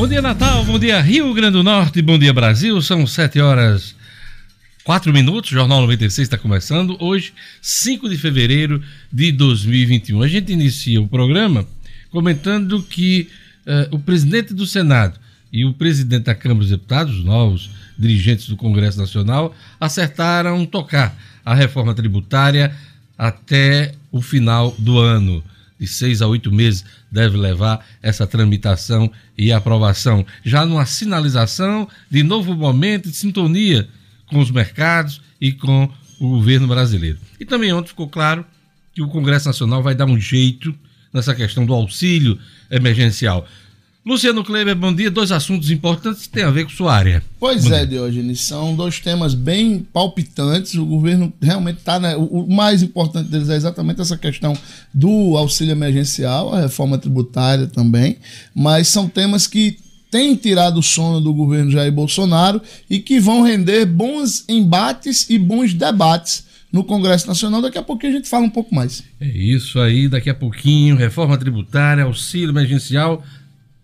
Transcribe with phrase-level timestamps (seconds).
[0.00, 0.64] Bom dia, Natal.
[0.64, 2.00] Bom dia, Rio Grande do Norte.
[2.00, 2.80] Bom dia, Brasil.
[2.80, 3.94] São 7 horas
[4.82, 5.50] 4 minutos.
[5.50, 6.96] O Jornal 96 está começando.
[6.98, 8.82] Hoje, 5 de fevereiro
[9.12, 10.22] de 2021.
[10.22, 11.66] A gente inicia o programa
[12.10, 13.28] comentando que
[13.66, 15.20] uh, o presidente do Senado
[15.52, 21.14] e o presidente da Câmara dos Deputados, os novos dirigentes do Congresso Nacional, acertaram tocar
[21.44, 22.74] a reforma tributária
[23.18, 25.44] até o final do ano.
[25.80, 32.22] De seis a oito meses deve levar essa tramitação e aprovação, já numa sinalização de
[32.22, 33.88] novo momento de sintonia
[34.26, 37.18] com os mercados e com o governo brasileiro.
[37.40, 38.44] E também ontem ficou claro
[38.94, 40.74] que o Congresso Nacional vai dar um jeito
[41.12, 42.38] nessa questão do auxílio
[42.70, 43.46] emergencial.
[44.10, 45.08] Luciano Kleber, bom dia.
[45.08, 47.22] Dois assuntos importantes que têm a ver com sua área.
[47.38, 47.86] Pois bom é.
[47.86, 50.74] Diogenes, são dois temas bem palpitantes.
[50.74, 52.00] O governo realmente está.
[52.00, 54.52] Né, o mais importante deles é exatamente essa questão
[54.92, 58.16] do auxílio emergencial, a reforma tributária também.
[58.52, 59.78] Mas são temas que
[60.10, 65.38] têm tirado o sono do governo Jair Bolsonaro e que vão render bons embates e
[65.38, 67.62] bons debates no Congresso Nacional.
[67.62, 69.04] Daqui a pouquinho a gente fala um pouco mais.
[69.20, 73.22] É isso aí, daqui a pouquinho, reforma tributária, auxílio emergencial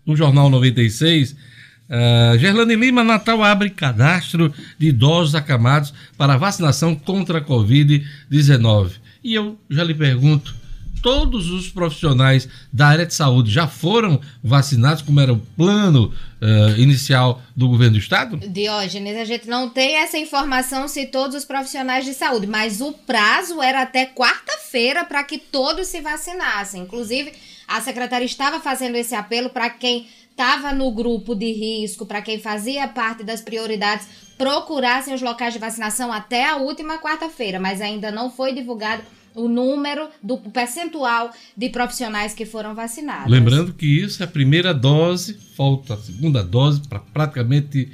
[0.07, 1.33] no Jornal 96.
[1.33, 8.93] Uh, Gerlane Lima, Natal abre cadastro de idosos acamados para vacinação contra a Covid-19.
[9.23, 10.55] E eu já lhe pergunto,
[11.01, 16.79] todos os profissionais da área de saúde já foram vacinados, como era o plano uh,
[16.79, 18.37] inicial do governo do estado?
[18.37, 22.91] Diógenes, a gente não tem essa informação se todos os profissionais de saúde, mas o
[22.91, 26.81] prazo era até quarta-feira para que todos se vacinassem.
[26.81, 27.31] Inclusive,
[27.67, 32.39] a secretaria estava fazendo esse apelo para quem estava no grupo de risco, para quem
[32.39, 38.11] fazia parte das prioridades, procurassem os locais de vacinação até a última quarta-feira, mas ainda
[38.11, 39.01] não foi divulgado
[39.33, 43.31] o número do percentual de profissionais que foram vacinados.
[43.31, 47.91] Lembrando que isso é a primeira dose, falta a segunda dose para praticamente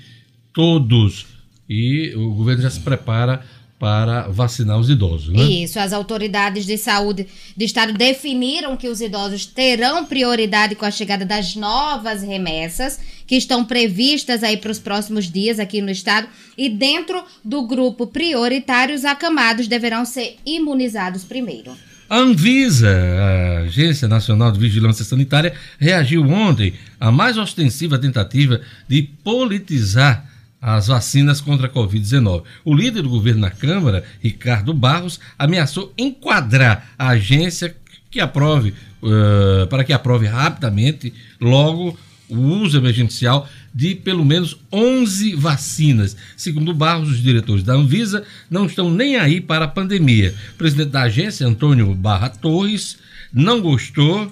[0.54, 1.28] todos.
[1.68, 3.44] E o governo já se prepara
[3.84, 5.28] para vacinar os idosos.
[5.28, 5.44] Né?
[5.44, 10.90] Isso, as autoridades de saúde do estado definiram que os idosos terão prioridade com a
[10.90, 16.30] chegada das novas remessas que estão previstas aí para os próximos dias aqui no estado
[16.58, 21.74] e dentro do grupo prioritário os acamados deverão ser imunizados primeiro.
[22.10, 29.04] A Anvisa, a Agência Nacional de Vigilância Sanitária, reagiu ontem à mais ostensiva tentativa de
[29.22, 30.33] politizar
[30.64, 32.44] as vacinas contra a Covid-19.
[32.64, 37.76] O líder do governo na Câmara, Ricardo Barros, ameaçou enquadrar a agência
[38.10, 45.36] que aprove, uh, para que aprove rapidamente, logo, o uso emergencial de pelo menos 11
[45.36, 46.16] vacinas.
[46.38, 50.34] Segundo Barros, os diretores da Anvisa não estão nem aí para a pandemia.
[50.54, 52.98] O presidente da agência, Antônio Barra Torres,
[53.34, 54.32] não gostou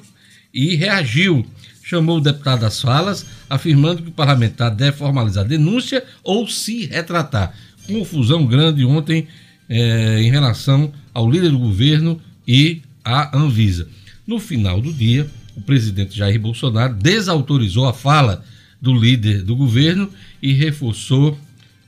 [0.54, 1.46] e reagiu
[1.92, 7.54] chamou o deputado às falas, afirmando que o parlamentar deve formalizar denúncia ou se retratar.
[7.86, 9.28] Confusão grande ontem
[9.68, 13.90] é, em relação ao líder do governo e à Anvisa.
[14.26, 18.42] No final do dia, o presidente Jair Bolsonaro desautorizou a fala
[18.82, 20.10] do líder do governo
[20.42, 21.38] e reforçou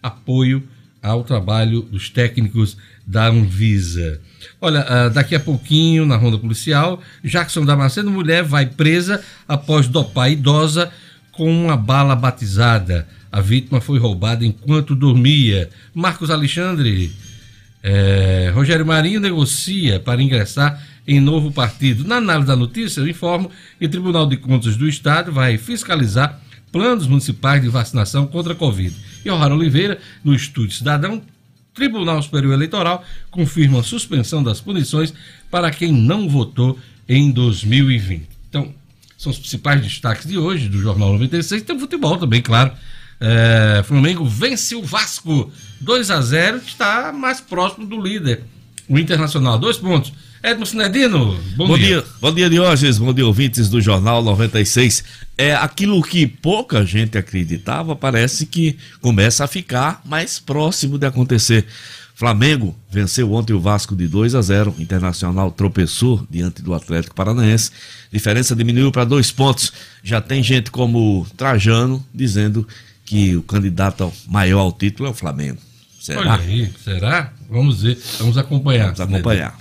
[0.02, 0.62] apoio
[1.02, 2.76] ao trabalho dos técnicos
[3.08, 4.20] da Anvisa.
[4.60, 10.30] Olha, ah, daqui a pouquinho, na ronda policial, Jackson Damasceno, mulher vai presa após dopar
[10.30, 10.92] idosa
[11.34, 13.06] com uma bala batizada.
[13.32, 15.70] A vítima foi roubada enquanto dormia.
[15.94, 17.12] Marcos Alexandre,
[17.82, 22.06] é, Rogério Marinho negocia para ingressar em novo partido.
[22.06, 26.40] Na análise da notícia, eu informo que o Tribunal de Contas do Estado vai fiscalizar
[26.72, 28.96] planos municipais de vacinação contra a Covid.
[29.26, 31.22] E O'Hara Oliveira, no Estúdio Cidadão,
[31.74, 35.14] Tribunal Superior Eleitoral confirma a suspensão das punições
[35.50, 36.78] para quem não votou
[37.10, 38.33] em 2020.
[39.24, 41.62] São os principais destaques de hoje do Jornal 96.
[41.62, 42.74] Tem futebol também, claro.
[43.22, 48.44] É, Flamengo vence o Vasco 2 a 0 que está mais próximo do líder,
[48.86, 49.58] o Internacional.
[49.58, 50.12] Dois pontos.
[50.44, 52.02] Edmo Sinedino, bom, bom dia.
[52.02, 52.06] dia.
[52.20, 52.98] Bom dia, Diógenes.
[52.98, 55.06] Bom dia, ouvintes do Jornal 96.
[55.38, 61.66] É aquilo que pouca gente acreditava, parece que começa a ficar mais próximo de acontecer.
[62.24, 64.76] Flamengo venceu ontem o Vasco de 2 a 0.
[64.80, 67.70] Internacional tropeçou diante do Atlético Paranaense.
[68.14, 69.74] Diferença diminuiu para dois pontos.
[70.02, 72.66] Já tem gente como Trajano dizendo
[73.04, 75.58] que o candidato maior ao título é o Flamengo.
[76.00, 76.36] Será?
[76.36, 77.34] Aí, será?
[77.50, 78.94] Vamos ver, vamos acompanhar.
[78.94, 79.60] Vamos acompanhar.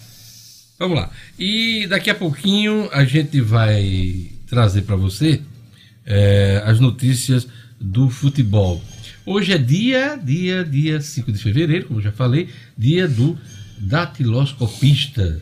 [0.78, 1.10] Vamos lá.
[1.36, 5.42] E daqui a pouquinho a gente vai trazer para você
[6.06, 7.44] é, as notícias
[7.80, 8.80] do futebol.
[9.24, 13.38] Hoje é dia, dia, dia 5 de fevereiro, como já falei, dia do
[13.78, 15.40] datiloscopista.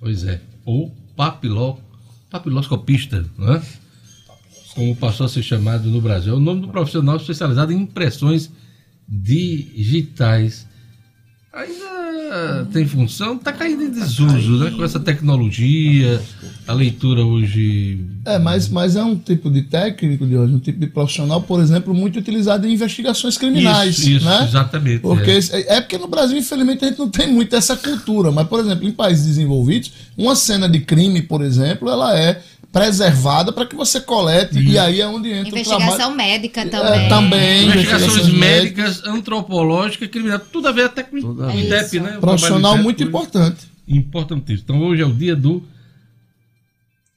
[0.00, 1.78] Pois é, ou papiló,
[2.28, 3.62] papiloscopista, não é?
[4.74, 6.32] como passou a ser chamado no Brasil.
[6.32, 8.50] É o nome do profissional especializado em impressões
[9.06, 10.66] digitais.
[11.54, 14.70] Ainda tem função, está caindo em desuso, né?
[14.70, 16.18] Com essa tecnologia,
[16.66, 18.06] a leitura hoje.
[18.24, 21.60] É, mas, mas é um tipo de técnico de hoje, um tipo de profissional, por
[21.60, 23.98] exemplo, muito utilizado em investigações criminais.
[23.98, 24.44] Isso, isso, né?
[24.48, 25.00] exatamente.
[25.00, 25.76] Porque é.
[25.76, 28.32] é porque no Brasil, infelizmente, a gente não tem muito essa cultura.
[28.32, 32.40] Mas, por exemplo, em países desenvolvidos, uma cena de crime, por exemplo, ela é
[32.72, 36.16] preservada para que você colete e aí é onde entra o Investigação trabalho.
[36.16, 37.04] médica também.
[37.04, 37.64] É, também.
[37.66, 41.64] Investigações investigações médicas, antropológicas, criminais, tudo a ver até com Tudo o a ver.
[41.66, 42.16] INDEP, né?
[42.16, 43.66] O Profissional trabalho muito INDEP, importante.
[43.86, 44.64] Importantíssimo.
[44.64, 45.62] Então hoje é o dia do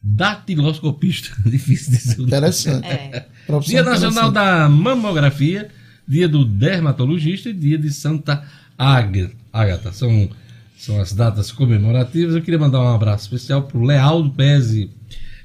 [0.02, 1.30] datiloscopista.
[1.50, 2.20] Difícil dizer.
[2.22, 2.24] o.
[2.26, 2.86] Interessante.
[2.88, 3.26] É.
[3.66, 5.70] Dia Nacional da Mamografia,
[6.08, 8.44] dia do dermatologista e dia de Santa
[8.78, 9.92] Ág- Ágata.
[9.94, 10.30] São,
[10.78, 12.36] são as datas comemorativas.
[12.36, 14.90] Eu queria mandar um abraço especial para o Lealdo Pese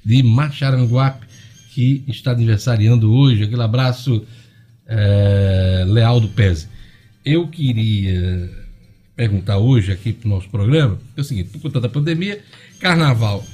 [0.05, 1.27] de Macharanguape,
[1.75, 3.45] que está aniversariando hoje.
[3.45, 4.25] Aquele abraço,
[4.87, 6.69] eh, Lealdo Pese.
[7.25, 8.51] Eu queria
[9.15, 12.41] perguntar hoje aqui para o nosso programa, é o seguinte, por conta da pandemia,
[12.79, 13.45] carnaval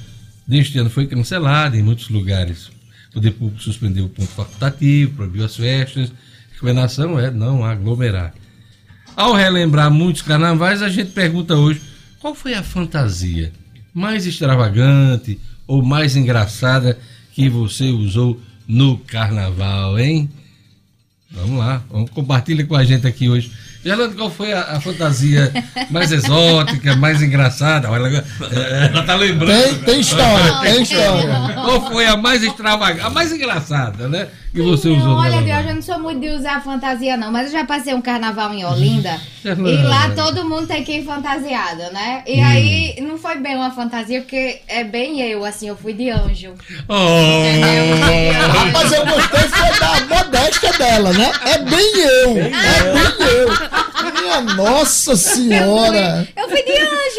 [0.47, 2.67] deste ano foi cancelado em muitos lugares.
[3.09, 6.09] O poder público suspendeu o ponto facultativo, proibiu as festas.
[6.09, 8.33] A recomendação é não aglomerar.
[9.15, 11.81] Ao relembrar muitos carnavais, a gente pergunta hoje
[12.19, 13.51] qual foi a fantasia
[13.93, 16.97] mais extravagante ou mais engraçada
[17.33, 20.29] que você usou no carnaval, hein?
[21.29, 23.51] Vamos lá, vamos compartilha com a gente aqui hoje.
[23.83, 25.51] Gerlando, qual foi a, a fantasia
[25.89, 27.87] mais exótica, mais engraçada?
[27.87, 29.75] Ela, ela tá lembrando.
[29.75, 31.53] Tem, tem história, tem história.
[31.53, 34.27] Qual foi a mais extravagante, a mais engraçada, né?
[34.53, 35.43] Que você não, usou olha, carnaval?
[35.43, 37.31] Deus, eu não sou muito de usar fantasia, não.
[37.31, 39.19] Mas eu já passei um carnaval em Olinda.
[39.41, 39.69] Fernanda.
[39.69, 42.23] e lá todo mundo tem que ir fantasiado, né?
[42.25, 46.09] E aí não foi bem uma fantasia, porque é bem eu, assim, eu fui de
[46.09, 46.53] anjo.
[46.87, 46.93] Oh!
[46.93, 48.47] Entendeu?
[48.47, 51.31] Rapaz, eu gostei foi da modéstia dela, né?
[51.45, 52.37] É bem eu.
[52.37, 53.47] É bem eu.
[54.21, 56.27] Minha nossa senhora.
[56.35, 56.46] Eu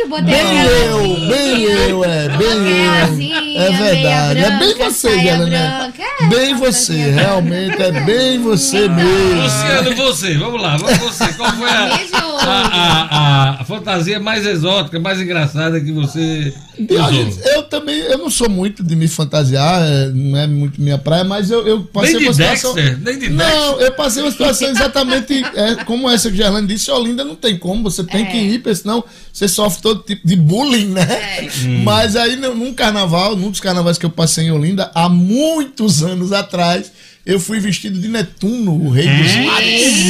[0.08, 3.60] Bem eu, bem eu, é, bem eu.
[3.60, 4.34] É verdade.
[4.34, 5.46] meia É bem branca, você, Helena.
[5.46, 9.43] branca, é, Bem você, realmente é bem você mesmo.
[9.43, 11.32] Luciano, você, vamos lá, vamos você.
[11.34, 11.99] Qual foi a,
[12.40, 16.52] a, a- a fantasia mais exótica, mais engraçada que você
[16.90, 17.43] usou?
[17.54, 21.25] eu também, eu não sou muito de me fantasiar, é, não é muito minha praia,
[21.25, 22.75] mas eu, eu passei Nem de uma situação.
[22.75, 26.90] Dexter, nem de Não, eu passei uma situação exatamente é, como essa que Gerlane disse,
[26.90, 28.26] Olinda não tem como, você tem É.
[28.26, 31.06] que ir, porque senão você sofre todo tipo de bullying, né?
[31.11, 31.49] É.
[31.83, 36.33] Mas aí num carnaval, num dos carnavais que eu passei em Olinda, há muitos anos
[36.33, 36.91] atrás,
[37.29, 40.05] eu fui vestido de Netuno, o rei dos mares.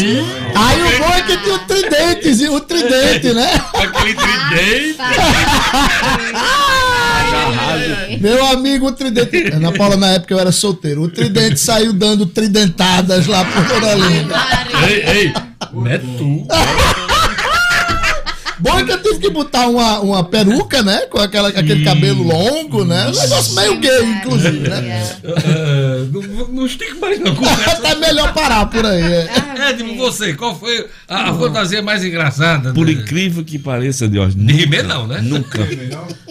[0.55, 3.51] Aí o bom é que tinha o tridente, o tridente, né?
[3.75, 4.99] Aquele tridente.
[8.21, 9.53] Meu amigo, o tridente.
[9.53, 11.03] Ana Paula, na época eu era solteiro.
[11.03, 14.37] O tridente saiu dando tridentadas lá por Olinda.
[14.87, 15.33] Ei, ei,
[15.73, 16.47] Neto.
[18.61, 21.07] Bom é que eu tive que botar uma, uma peruca, né?
[21.07, 23.07] Com aquela, aquele cabelo longo, né?
[23.09, 25.17] Um negócio meio gay, inclusive, né?
[25.25, 27.35] Ah, não, não estica mais não.
[27.35, 27.79] Conversa.
[27.89, 29.01] Tá melhor parar por aí.
[29.03, 29.29] é.
[29.71, 32.73] Edmo, você, qual foi a, a fantasia mais engraçada?
[32.73, 35.21] Por de- incrível que pareça, Dios, De Rimé não, né?
[35.23, 35.59] Nunca.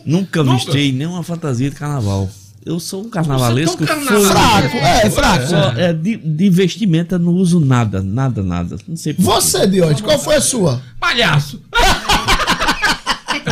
[0.06, 2.30] Nunca vesti nenhuma fantasia de carnaval.
[2.66, 5.48] Eu sou um carnavalesco é carnaval- fã- Fraco, é, fraco.
[5.48, 8.76] Só, é, de, de vestimenta eu não uso nada, nada, nada.
[8.86, 9.16] Não sei.
[9.18, 10.82] Você, Diógenes, qual foi a sua?
[11.00, 11.62] Palhaço.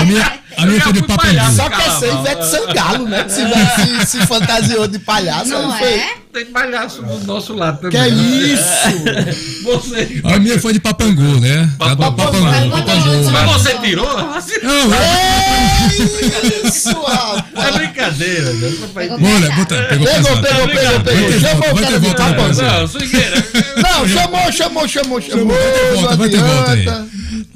[0.06, 1.56] A minha, a minha foi de palhaço.
[1.56, 3.24] Só que essa é Ivete Sangalo, né?
[3.24, 5.50] Que se, se, se fantasiou de palhaço.
[5.50, 6.10] Não foi- é?
[6.36, 7.92] Tem palhaço do nosso lado também.
[7.92, 9.64] Que é isso?
[9.64, 10.20] Você.
[10.22, 11.72] A minha foi de papangu, né?
[11.80, 12.12] Papangu.
[12.12, 13.32] papangu, papangu.
[13.32, 14.18] Mas você tirou?
[14.18, 17.46] Não, É isso, rapaz.
[17.56, 18.74] É brincadeira, né?
[18.98, 21.22] Olha, botou, pegou Pegou, pegou, pegou, pegou.
[21.22, 22.62] Vai ter Chamou o cara de papangu.
[22.62, 23.48] Não, swingueira.
[23.78, 25.48] Não, chamou, chamou, chamou, chamou.
[25.48, 26.86] Vai ter volta, vai ter volta aí.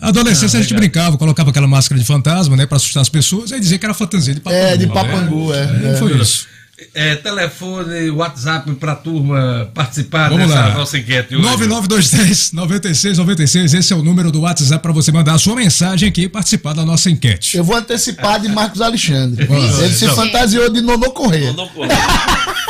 [0.01, 3.59] Adolescência a gente brincava, colocava aquela máscara de fantasma, né, pra assustar as pessoas, aí
[3.59, 4.63] dizia que era fantasia de papangu.
[4.63, 4.93] É, de né?
[4.93, 5.57] papangu, é.
[5.57, 5.97] É, é.
[5.97, 6.47] Foi isso.
[6.93, 10.73] É, telefone, WhatsApp pra turma participar Vamos dessa lá.
[10.73, 11.43] nossa enquete hoje.
[11.43, 16.23] 9923 9696, esse é o número do WhatsApp para você mandar a sua mensagem aqui
[16.23, 17.57] e participar da nossa enquete.
[17.57, 19.47] Eu vou antecipar de Marcos Alexandre.
[19.49, 20.15] Ele se Então.
[20.15, 21.53] fantasiou de Nonô Corrêa.
[21.53, 21.89] Não corre.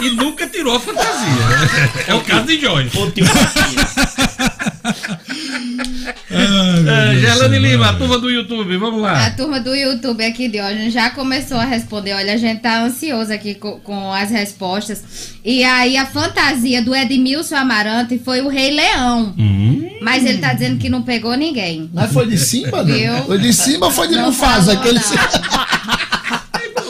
[0.00, 1.26] E nunca tirou a fantasia.
[1.26, 1.90] né?
[2.06, 2.88] É o caso de Jorge.
[6.30, 9.30] Ai, É, Gerlane Lima, a turma do YouTube, vamos A lá.
[9.30, 12.14] turma do YouTube aqui de hoje já começou a responder.
[12.14, 15.34] Olha, a gente tá ansioso aqui com, com as respostas.
[15.44, 19.34] E aí a fantasia do Edmilson Amarante foi o Rei Leão.
[19.38, 19.88] Hum.
[20.00, 21.90] Mas ele tá dizendo que não pegou ninguém.
[21.92, 22.94] Mas foi de Simba, não?
[22.94, 23.12] Viu?
[23.26, 24.72] Foi de Simba ou foi de Não Mufasa?
[24.74, 25.00] Aquele...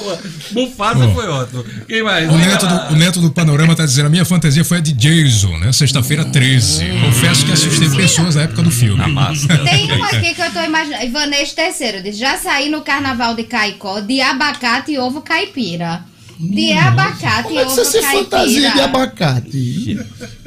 [0.07, 0.23] nada.
[0.52, 1.14] Mufasa Bom.
[1.14, 1.64] foi ótimo.
[1.87, 2.31] Quem mais?
[2.31, 4.93] O neto, do, o neto do Panorama tá dizendo: a minha fantasia foi a de
[4.93, 5.73] Jason, né?
[5.73, 6.85] Sexta-feira 13.
[7.00, 9.07] Confesso que assustei pessoas na época do filme.
[9.09, 9.64] Máscara.
[9.64, 11.05] Tem um aqui que eu tô imaginando.
[11.05, 16.02] Ivanês terceiro diz: já saí no carnaval de Caicó de abacate e ovo caipira.
[16.40, 18.85] De abacate Como e é que você ovo se fantasia de caipira.
[18.85, 19.99] abacate?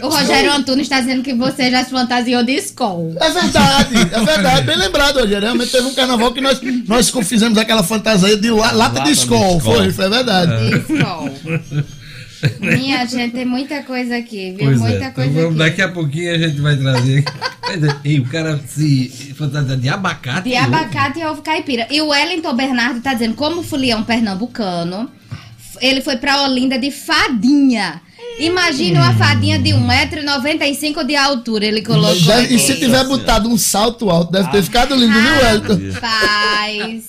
[0.01, 3.13] O Rogério Antunes está dizendo que você já se fantasiou de Skol.
[3.19, 4.61] É verdade, é verdade.
[4.67, 5.41] Bem lembrado, Rogério.
[5.41, 9.59] Realmente teve um carnaval que nós, nós fizemos aquela fantasia de la- lata, de escol.
[9.59, 10.51] Foi, foi verdade.
[10.69, 12.01] De.
[12.59, 14.65] Minha gente, tem muita coisa aqui, viu?
[14.65, 14.97] Pois muita é.
[14.99, 15.57] Então coisa vamos, aqui.
[15.57, 17.23] daqui a pouquinho a gente vai trazer.
[18.03, 20.49] Ei, o cara se fantasia de abacate.
[20.49, 21.85] De abacate e ovo caipira.
[21.91, 25.07] E o Wellington Bernardo tá dizendo, como fulião pernambucano,
[25.81, 28.01] ele foi pra Olinda de fadinha.
[28.39, 32.55] Imagine uma fadinha de 1,95m de altura, ele colocou aqui.
[32.55, 35.99] e se tiver botado um salto alto, deve ter ficado lindo, viu, Wellington?
[35.99, 37.07] Rapaz,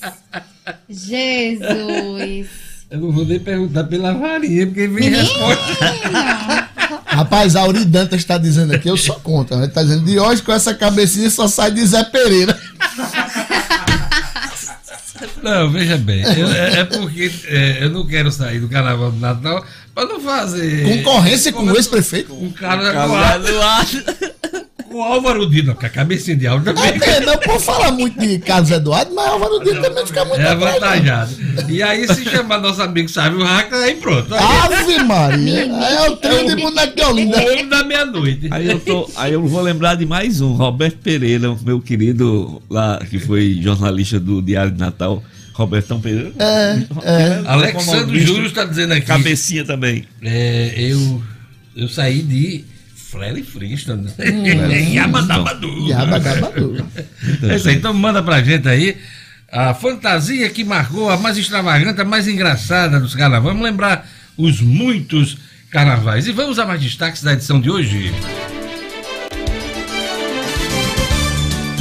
[0.89, 2.47] Jesus.
[2.91, 6.69] Eu não vou nem perguntar pela varinha, porque vem resposta.
[7.05, 9.57] Rapaz, a Auri Dantas está dizendo aqui, eu sou contra.
[9.57, 12.59] Ele está dizendo, de hoje com essa cabecinha só sai de Zé Pereira.
[15.43, 16.23] Não, veja bem.
[16.23, 20.19] eu- é, é porque é, eu não quero sair do carnaval do Natal pra não
[20.21, 20.83] fazer.
[21.03, 22.33] Concorrência com o ex-prefeito.
[22.33, 24.32] Um cara a-
[24.93, 26.91] com o Álvaro Dino, com a cabecinha de Álvaro também.
[26.95, 30.43] Até não pode falar muito de Carlos Eduardo, mas Álvaro Dino também fica muito É
[30.43, 30.49] né?
[30.51, 31.35] avantajado.
[31.67, 34.31] E aí, se chamar nosso amigo Sávio Raca, aí pronto.
[34.35, 35.63] Aí Ave Maria.
[35.63, 37.37] É o trio de boneco de é Olinda.
[37.37, 38.47] o homem da meia-noite.
[38.51, 42.99] Aí eu, tô, aí eu vou lembrar de mais um, Roberto Pereira, meu querido lá,
[43.09, 45.23] que foi jornalista do Diário de Natal.
[45.53, 46.31] Robertão Pereira.
[46.37, 47.41] É, é.
[47.45, 49.05] Alexandre Júlio está dizendo aqui.
[49.07, 50.03] Cabecinha também.
[50.21, 51.21] É, eu,
[51.75, 52.63] eu saí de
[53.13, 54.09] Freddy Flintstone.
[54.91, 55.87] Yabadabadu.
[55.87, 56.83] Yabagabadu.
[57.47, 58.97] É isso aí, então manda pra gente aí
[59.51, 63.43] a fantasia que marcou a mais extravagante, a mais engraçada dos carnavais.
[63.43, 65.37] Vamos lembrar os muitos
[65.69, 66.25] carnavais.
[66.25, 68.11] E vamos a mais destaques da edição de hoje.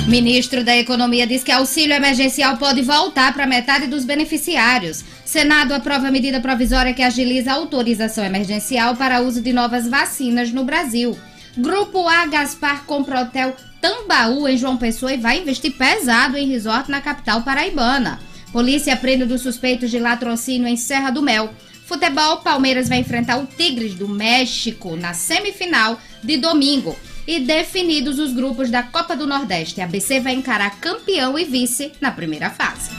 [0.07, 5.03] Ministro da Economia diz que auxílio emergencial pode voltar para metade dos beneficiários.
[5.33, 10.63] Senado aprova medida provisória que agiliza a autorização emergencial para uso de novas vacinas no
[10.63, 11.19] Brasil.
[11.57, 16.91] Grupo A Gaspar compra hotel Tambaú em João Pessoa e vai investir pesado em resort
[16.91, 18.21] na capital paraibana.
[18.53, 21.55] Polícia prende dos suspeitos de latrocínio em Serra do Mel.
[21.87, 26.95] Futebol, Palmeiras vai enfrentar o Tigres do México na semifinal de domingo.
[27.27, 31.91] E definidos os grupos da Copa do Nordeste, a BC vai encarar campeão e vice
[32.03, 32.91] na primeira fase.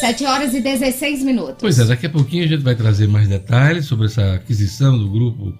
[0.00, 1.56] Sete horas e 16 minutos.
[1.60, 5.10] Pois é, daqui a pouquinho a gente vai trazer mais detalhes sobre essa aquisição do
[5.10, 5.52] grupo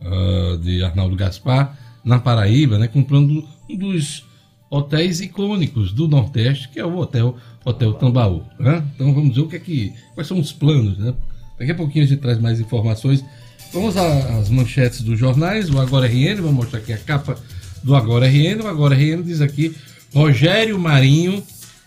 [0.00, 4.24] ah, de Arnaldo Gaspar na Paraíba, né, comprando um dos
[4.68, 8.42] hotéis icônicos do Nordeste, que é o Hotel Hotel Tambaú.
[8.58, 8.84] né?
[8.96, 10.98] Então vamos ver o que é que, quais são os planos.
[10.98, 11.14] Né?
[11.56, 13.24] Daqui a pouquinho a gente traz mais informações.
[13.72, 17.36] Vamos às manchetes dos jornais, o Agora RN, vamos mostrar aqui a capa
[17.82, 18.60] do Agora RN.
[18.64, 19.72] O Agora RN diz aqui,
[20.12, 21.42] Rogério Marinho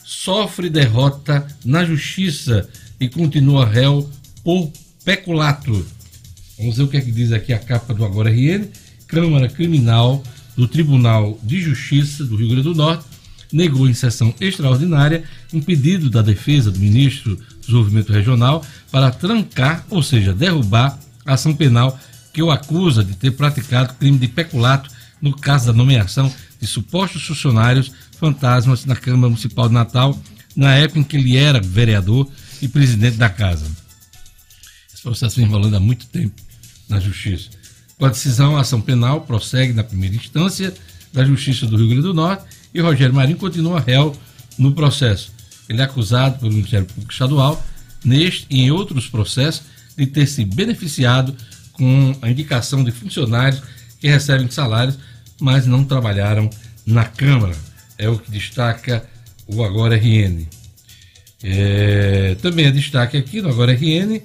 [0.07, 4.09] sofre derrota na justiça e continua réu
[4.41, 4.71] por
[5.03, 5.85] peculato.
[6.57, 8.69] Vamos ver o que é que diz aqui a capa do Agora RN.
[9.05, 10.23] Câmara Criminal
[10.55, 13.03] do Tribunal de Justiça do Rio Grande do Norte
[13.51, 19.85] negou em sessão extraordinária um pedido da defesa do ministro do Desenvolvimento Regional para trancar,
[19.89, 21.99] ou seja, derrubar a ação penal
[22.33, 24.89] que o acusa de ter praticado crime de peculato
[25.21, 30.19] no caso da nomeação de supostos funcionários fantasmas na Câmara Municipal de Natal,
[30.55, 32.27] na época em que ele era vereador
[32.61, 33.65] e presidente da casa.
[34.93, 36.41] Esse processo vem rolando há muito tempo
[36.89, 37.49] na Justiça.
[37.97, 40.73] Com a decisão, a ação penal prossegue na primeira instância
[41.13, 44.15] da Justiça do Rio Grande do Norte e Rogério Marinho continua réu
[44.57, 45.31] no processo.
[45.67, 47.63] Ele é acusado pelo Ministério Público Estadual,
[48.03, 49.63] neste e em outros processos,
[49.97, 51.35] de ter se beneficiado
[51.73, 53.61] com a indicação de funcionários
[53.99, 54.97] que recebem salários,
[55.39, 56.49] mas não trabalharam
[56.85, 57.55] na Câmara.
[57.97, 59.03] É o que destaca
[59.47, 60.45] o Agora RN.
[61.43, 64.21] É, também é destaque aqui no Agora RN.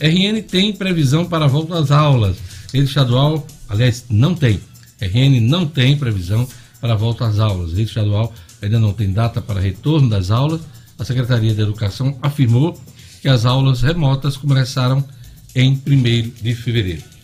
[0.00, 2.36] RN tem previsão para a volta às aulas.
[2.72, 4.60] Rede estadual, aliás, não tem.
[5.00, 6.48] RN não tem previsão
[6.80, 7.70] para a volta às aulas.
[7.70, 10.60] Rede estadual ainda não tem data para retorno das aulas.
[10.98, 12.78] A Secretaria de Educação afirmou
[13.20, 15.04] que as aulas remotas começaram
[15.54, 17.15] em 1 de fevereiro.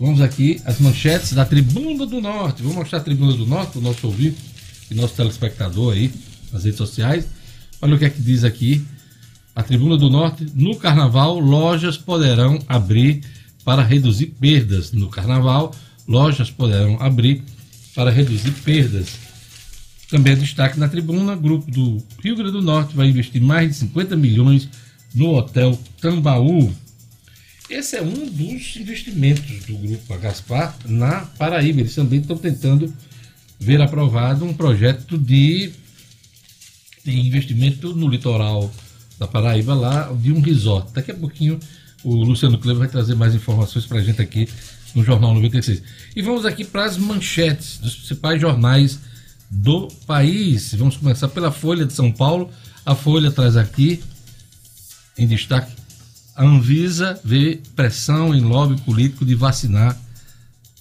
[0.00, 2.62] Vamos aqui as manchetes da Tribuna do Norte.
[2.62, 4.38] Vou mostrar a Tribuna do Norte para o nosso ouvinte
[4.88, 6.12] e nosso telespectador aí
[6.52, 7.26] nas redes sociais.
[7.82, 8.86] Olha o que é que diz aqui.
[9.56, 13.22] A Tribuna do Norte, no carnaval, lojas poderão abrir
[13.64, 14.92] para reduzir perdas.
[14.92, 15.74] No carnaval,
[16.06, 17.42] lojas poderão abrir
[17.92, 19.08] para reduzir perdas.
[20.08, 23.74] Também é destaque na tribuna, grupo do Rio Grande do Norte vai investir mais de
[23.78, 24.68] 50 milhões
[25.12, 26.72] no Hotel Tambaú.
[27.68, 31.80] Esse é um dos investimentos do grupo Agaspar na Paraíba.
[31.80, 32.92] Eles também estão tentando
[33.60, 35.70] ver aprovado um projeto de,
[37.04, 38.72] de investimento no litoral
[39.18, 40.92] da Paraíba, lá de um resort.
[40.94, 41.60] Daqui a pouquinho
[42.02, 44.48] o Luciano Kleber vai trazer mais informações para a gente aqui
[44.94, 45.82] no Jornal 96.
[46.16, 48.98] E vamos aqui para as manchetes dos principais jornais
[49.50, 50.74] do país.
[50.74, 52.50] Vamos começar pela Folha de São Paulo.
[52.86, 54.02] A Folha traz aqui,
[55.18, 55.77] em destaque,
[56.38, 59.98] a Anvisa vê pressão em lobby político de vacinar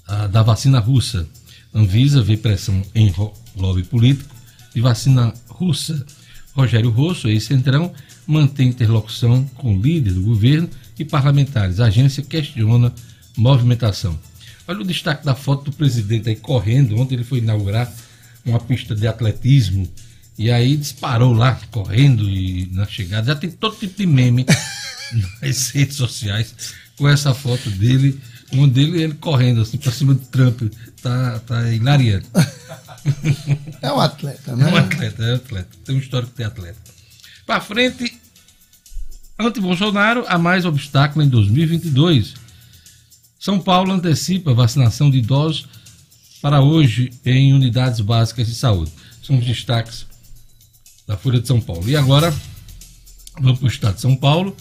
[0.08, 1.28] uh, da vacina russa.
[1.74, 3.12] Anvisa vê pressão em
[3.56, 4.36] lobby político
[4.76, 6.06] de vacina russa.
[6.54, 7.92] Rogério Rosso, ex-centrão,
[8.26, 11.80] mantém interlocução com líder do governo e parlamentares.
[11.80, 12.94] A agência questiona
[13.36, 14.18] movimentação.
[14.68, 17.00] Olha o destaque da foto do presidente aí correndo.
[17.00, 17.92] Ontem ele foi inaugurar
[18.46, 19.88] uma pista de atletismo
[20.38, 23.28] e aí disparou lá, correndo e na chegada.
[23.28, 24.46] Já tem todo tipo de meme
[25.42, 26.54] nas redes sociais
[26.98, 28.20] com essa foto dele,
[28.52, 30.62] um dele ele correndo assim para cima do Trump.
[31.02, 32.28] Tá, tá hilariante.
[33.82, 34.70] É um atleta, né?
[34.70, 35.70] É um atleta, é um atleta.
[35.86, 36.78] Tem um histórico de atleta.
[37.46, 38.20] Para frente,
[39.40, 42.34] anti-Bolsonaro, há mais obstáculo em 2022.
[43.40, 45.70] São Paulo antecipa vacinação de idosos
[46.42, 48.92] para hoje em unidades básicas de saúde.
[49.24, 50.06] São os destaques
[51.08, 51.88] da Folha de São Paulo.
[51.88, 52.36] E agora,
[53.40, 54.56] vamos para o Estado de São Paulo.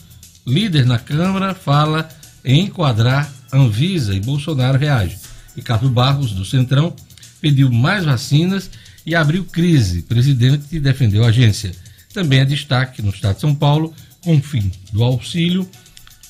[0.47, 2.09] Líder na Câmara fala
[2.45, 5.19] em enquadrar Anvisa e Bolsonaro reage.
[5.57, 6.95] Ricardo Barros, do Centrão,
[7.41, 8.71] pediu mais vacinas
[9.05, 10.03] e abriu crise.
[10.03, 11.73] Presidente defendeu a agência.
[12.15, 15.69] Também é destaque no Estado de São Paulo, com o fim do auxílio,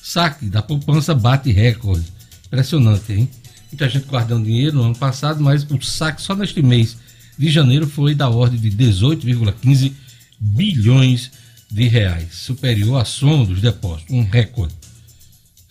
[0.01, 2.05] saque da poupança bate recorde.
[2.45, 3.29] Impressionante, hein?
[3.71, 6.97] muita gente guardando dinheiro no ano passado, mas o saque só neste mês
[7.37, 9.93] de janeiro foi da ordem de 18,15
[10.39, 14.73] bilhões de reais, superior à soma dos depósitos, um recorde.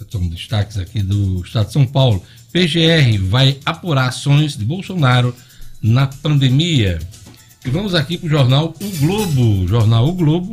[0.01, 2.23] Estamos destaques aqui do Estado de São Paulo.
[2.53, 5.35] PGR vai apurar ações de Bolsonaro
[5.81, 6.99] na pandemia.
[7.65, 9.67] E vamos aqui para o jornal O Globo.
[9.67, 10.53] Jornal O Globo,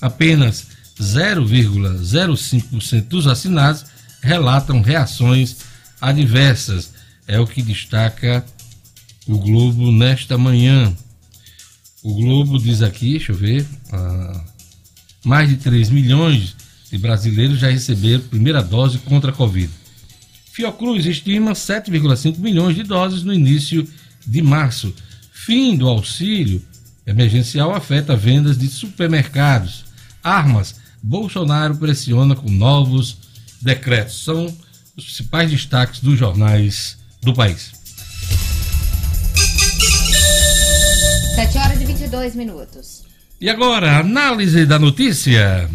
[0.00, 0.66] apenas
[1.00, 3.84] 0,05% dos assinados
[4.20, 5.56] relatam reações
[6.00, 6.92] adversas.
[7.26, 8.44] É o que destaca
[9.26, 10.92] o Globo nesta manhã.
[12.02, 14.44] O Globo diz aqui, deixa eu ver, ah,
[15.24, 16.56] mais de 3 milhões
[16.90, 19.70] de brasileiros já receberam primeira dose contra a Covid.
[20.52, 23.88] Fiocruz estima 7,5 milhões de doses no início
[24.26, 24.94] de março.
[25.32, 26.62] Fim do auxílio
[27.06, 29.84] emergencial afeta vendas de supermercados.
[30.22, 33.16] Armas, Bolsonaro pressiona com novos
[33.60, 34.22] decretos.
[34.22, 34.46] São
[34.96, 37.72] os principais destaques dos jornais do país.
[41.34, 43.11] 7 horas e 22 minutos.
[43.42, 45.68] E agora, análise da notícia.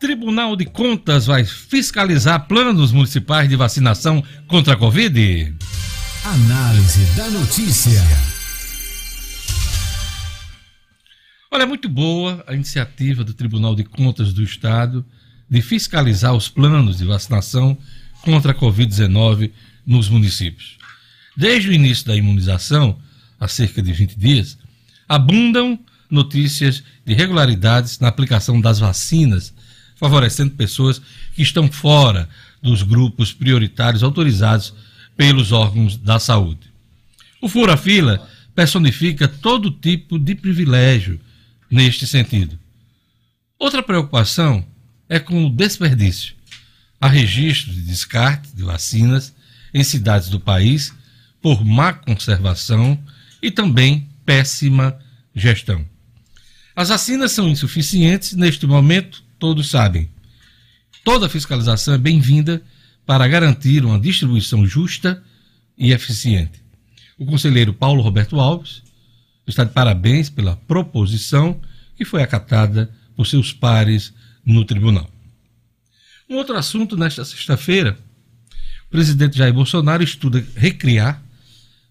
[0.00, 5.54] Tribunal de Contas vai fiscalizar planos municipais de vacinação contra a Covid?
[6.24, 8.39] Análise da notícia.
[11.52, 15.04] Olha, é muito boa a iniciativa do Tribunal de Contas do Estado
[15.50, 17.76] de fiscalizar os planos de vacinação
[18.22, 19.50] contra a Covid-19
[19.84, 20.78] nos municípios.
[21.36, 22.96] Desde o início da imunização,
[23.40, 24.56] há cerca de 20 dias,
[25.08, 25.76] abundam
[26.08, 29.52] notícias de irregularidades na aplicação das vacinas
[29.96, 31.02] favorecendo pessoas
[31.34, 32.28] que estão fora
[32.62, 34.72] dos grupos prioritários autorizados
[35.16, 36.70] pelos órgãos da saúde.
[37.42, 41.20] O fura-fila personifica todo tipo de privilégio
[41.70, 42.58] neste sentido.
[43.58, 44.66] Outra preocupação
[45.08, 46.34] é com o desperdício.
[47.00, 49.34] Há registros de descarte de vacinas
[49.72, 50.92] em cidades do país
[51.40, 52.98] por má conservação
[53.42, 54.98] e também péssima
[55.34, 55.86] gestão.
[56.74, 60.08] As vacinas são insuficientes neste momento todos sabem.
[61.02, 62.62] Toda fiscalização é bem-vinda
[63.06, 65.22] para garantir uma distribuição justa
[65.76, 66.62] e eficiente.
[67.18, 68.82] O conselheiro Paulo Roberto Alves
[69.46, 71.60] está de parabéns pela proposição
[71.96, 74.12] que foi acatada por seus pares
[74.44, 75.10] no tribunal.
[76.28, 77.98] Um outro assunto nesta sexta-feira,
[78.86, 81.22] o presidente Jair Bolsonaro estuda recriar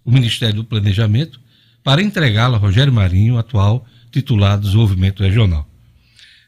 [0.04, 1.40] o Ministério do Planejamento
[1.84, 5.70] para entregá-lo a Rogério Marinho, atual titular do Desenvolvimento Regional.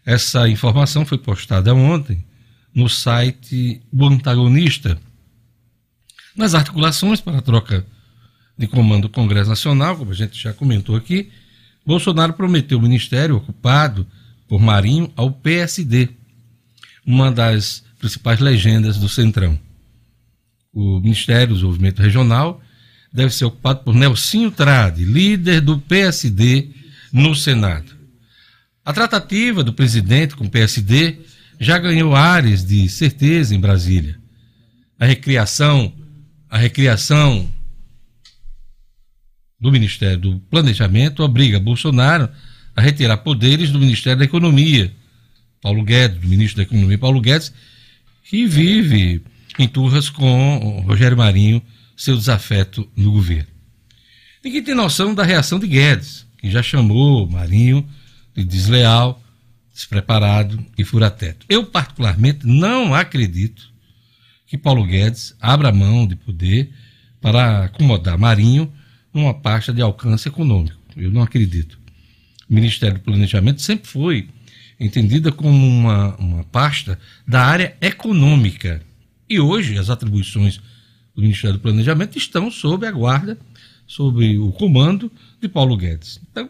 [0.05, 2.25] Essa informação foi postada ontem
[2.73, 4.97] no site do antagonista.
[6.35, 7.85] Nas articulações para a troca
[8.62, 11.30] de comando do Congresso Nacional, como a gente já comentou aqui,
[11.86, 14.06] Bolsonaro prometeu o ministério ocupado
[14.47, 16.10] por Marinho ao PSD,
[17.06, 19.60] uma das principais legendas do Centrão.
[20.71, 22.62] O Ministério do Desenvolvimento Regional
[23.12, 26.69] deve ser ocupado por Nelsinho Trade, líder do PSD
[27.12, 27.91] no Senado.
[28.86, 31.17] A tratativa do presidente com o PSD
[31.60, 34.19] já ganhou áreas de certeza em Brasília.
[35.00, 35.91] A recriação,
[36.50, 37.50] a recriação
[39.62, 42.28] do Ministério do Planejamento obriga Bolsonaro
[42.76, 44.91] a retirar poderes do Ministério da Economia.
[45.62, 47.54] Paulo Guedes, do ministro da Economia Paulo Guedes,
[48.24, 49.21] que vive
[49.60, 51.62] em turras com Rogério Marinho,
[51.95, 53.52] seu desafeto no governo.
[54.43, 57.88] Ninguém tem noção da reação de Guedes, que já chamou Marinho
[58.36, 59.21] de desleal,
[59.71, 61.45] despreparado e furateto.
[61.47, 63.69] Eu, particularmente, não acredito
[64.47, 66.74] que Paulo Guedes abra mão de poder
[67.21, 68.71] para acomodar Marinho
[69.13, 70.78] numa pasta de alcance econômico.
[70.95, 71.80] Eu não acredito.
[72.50, 74.28] O Ministério do Planejamento sempre foi
[74.80, 76.97] entendida como uma, uma pasta
[77.28, 78.82] da área econômica.
[79.30, 80.60] E hoje as atribuições
[81.15, 83.38] do Ministério do Planejamento estão sob a guarda,
[83.86, 86.19] sob o comando de Paulo Guedes.
[86.32, 86.50] Então,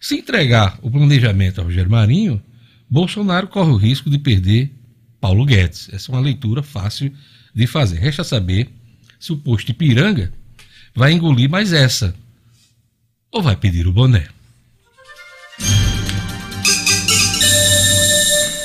[0.00, 2.42] se entregar o planejamento a Rogério Marinho,
[2.88, 4.72] Bolsonaro corre o risco de perder
[5.20, 5.88] Paulo Guedes.
[5.92, 7.12] Essa é uma leitura fácil
[7.54, 7.98] de fazer.
[7.98, 8.68] Resta saber
[9.18, 10.32] se o posto de Piranga
[10.94, 12.14] vai engolir mais essa
[13.30, 14.28] ou vai pedir o boné.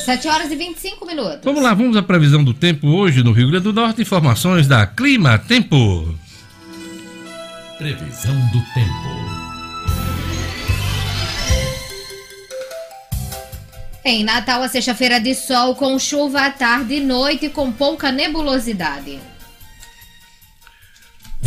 [0.05, 1.41] 7 horas e 25 minutos.
[1.43, 4.01] Vamos lá, vamos à previsão do tempo hoje no Rio Grande do Norte.
[4.01, 6.17] Informações da Clima Tempo.
[7.77, 9.17] Previsão do tempo.
[14.05, 19.19] Em Natal, a sexta-feira de sol com chuva à tarde e noite com pouca nebulosidade.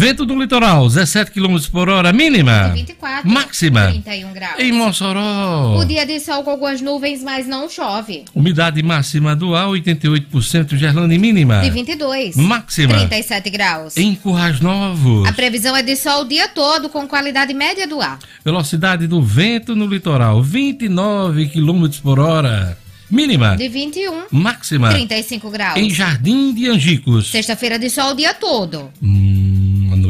[0.01, 2.71] Vento do litoral, 17 km por hora, mínima.
[2.71, 3.31] De 24.
[3.31, 3.89] Máxima.
[3.89, 4.59] 31 graus.
[4.59, 5.77] Em Mossoró.
[5.79, 8.25] O dia de sol com algumas nuvens, mas não chove.
[8.35, 11.61] Umidade máxima do ar, 88%, Gerlane mínima.
[11.61, 12.35] De 22.
[12.35, 12.95] Máxima.
[12.95, 13.95] 37 graus.
[13.99, 15.29] Em Currais Novos.
[15.29, 18.19] A previsão é de sol o dia todo com qualidade média do ar.
[18.43, 22.79] Velocidade do vento no litoral, 29 km por hora.
[23.11, 23.57] Mínima.
[23.57, 24.27] De 21.
[24.31, 24.91] Máxima.
[24.91, 25.77] 35 graus.
[25.77, 27.29] Em Jardim de Angicos.
[27.31, 28.91] Sexta-feira de sol o dia todo.
[29.03, 29.39] Hum,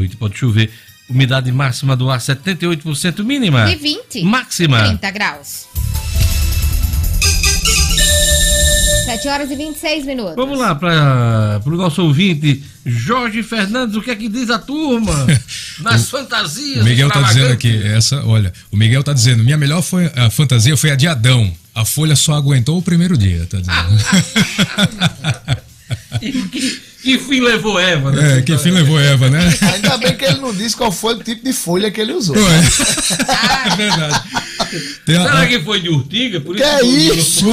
[0.01, 0.69] noite pode chover.
[1.09, 3.23] Umidade máxima do ar, 78%.
[3.23, 3.65] Mínima.
[3.65, 4.23] De 20.
[4.23, 4.83] Máxima.
[4.83, 5.67] 30 graus.
[9.05, 10.35] 7 horas e 26 minutos.
[10.35, 15.27] Vamos lá para o nosso ouvinte, Jorge Fernandes, o que é que diz a turma?
[15.81, 16.81] Nas fantasias.
[16.81, 20.29] O Miguel tá dizendo aqui, essa, olha, o Miguel tá dizendo, minha melhor foi, a
[20.29, 21.51] fantasia foi a de Adão.
[21.75, 25.61] A folha só aguentou o primeiro dia, tá dizendo.
[26.21, 28.11] E que, que fim levou Eva?
[28.11, 28.37] né?
[28.37, 29.39] é, que fim levou Eva, né?
[29.73, 32.35] Ainda bem que ele não disse qual foi o tipo de folha que ele usou.
[32.35, 32.57] Não é?
[33.71, 34.21] é verdade.
[35.05, 36.39] Tem Será a- que foi de urtiga?
[36.39, 37.45] Por Que isso é que o- isso?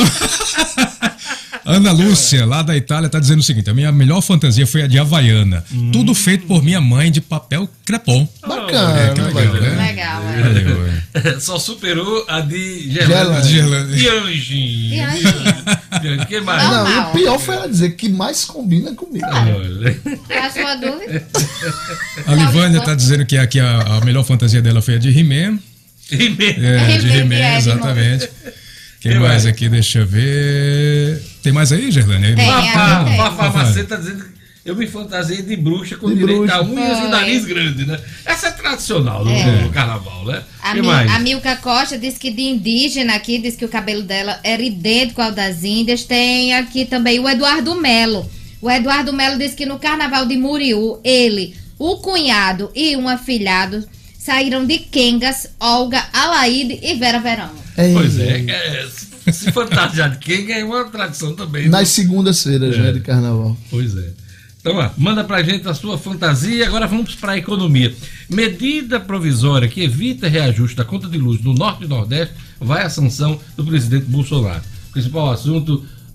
[1.68, 4.86] Ana Lúcia, lá da Itália, tá dizendo o seguinte: a minha melhor fantasia foi a
[4.86, 5.62] de Havaiana.
[5.92, 8.26] Tudo feito por minha mãe de papel crepom.
[8.46, 9.86] Bacana, É, que legal, né?
[9.88, 10.42] Legal, é.
[10.42, 10.98] Valeu, é.
[11.40, 13.48] Só superou a de Gerlane.
[13.48, 13.92] Gerlane.
[13.92, 14.00] De Gerlane.
[14.00, 14.94] E Anjinho.
[14.94, 16.22] E Anjinho?
[16.22, 16.62] O que mais?
[16.62, 16.84] Não.
[16.84, 19.26] Não, o pior foi ela dizer que mais combina comigo.
[19.26, 19.94] Olha.
[20.26, 21.26] Qual a sua dúvida?
[22.26, 25.58] A Livânia tá dizendo que aqui a, a melhor fantasia dela foi a de He-Man.
[26.10, 26.36] Mesmo.
[26.40, 28.30] É, de He-Man, He-Man, é, de exatamente.
[29.00, 29.46] Quem Que mais mais?
[29.46, 29.68] aqui?
[29.68, 31.22] Deixa eu ver.
[31.42, 32.34] Tem mais aí, Gerlane?
[32.34, 32.46] Tem.
[32.46, 33.06] Fafá.
[33.16, 34.30] Fafá Maceta tá dizendo que
[34.64, 36.56] eu me fantasiei de bruxa com De direito bruxa.
[36.56, 37.06] a unhas Foi.
[37.06, 37.98] e nariz grande, né?
[38.24, 39.62] Essa é tradicional do, É.
[39.62, 40.42] do carnaval, né?
[40.60, 41.10] A, mais?
[41.12, 45.22] a Milka Costa disse que de indígena aqui, diz que o cabelo dela era idêntico
[45.22, 46.02] ao das índias.
[46.04, 48.28] Tem aqui também o Eduardo Melo.
[48.60, 53.86] O Eduardo Melo disse que no carnaval de Muriú, ele, o cunhado e um afilhado
[54.18, 57.50] saíram de Kengas, Olga, Alaide e Vera Verão.
[57.94, 61.64] Pois é, é, se- fantasiar de quem é uma tradição também.
[61.64, 61.68] né?
[61.70, 62.78] Nas segundas-feiras, É.
[62.78, 63.56] né, de carnaval.
[63.70, 64.10] Pois é.
[64.60, 66.66] Então, ó, manda pra gente a sua fantasia.
[66.66, 67.94] Agora vamos para a economia.
[68.28, 72.90] Medida provisória que evita reajuste da conta de luz no Norte e Nordeste vai à
[72.90, 74.62] sanção do presidente Bolsonaro.
[74.92, 75.86] Principal assunto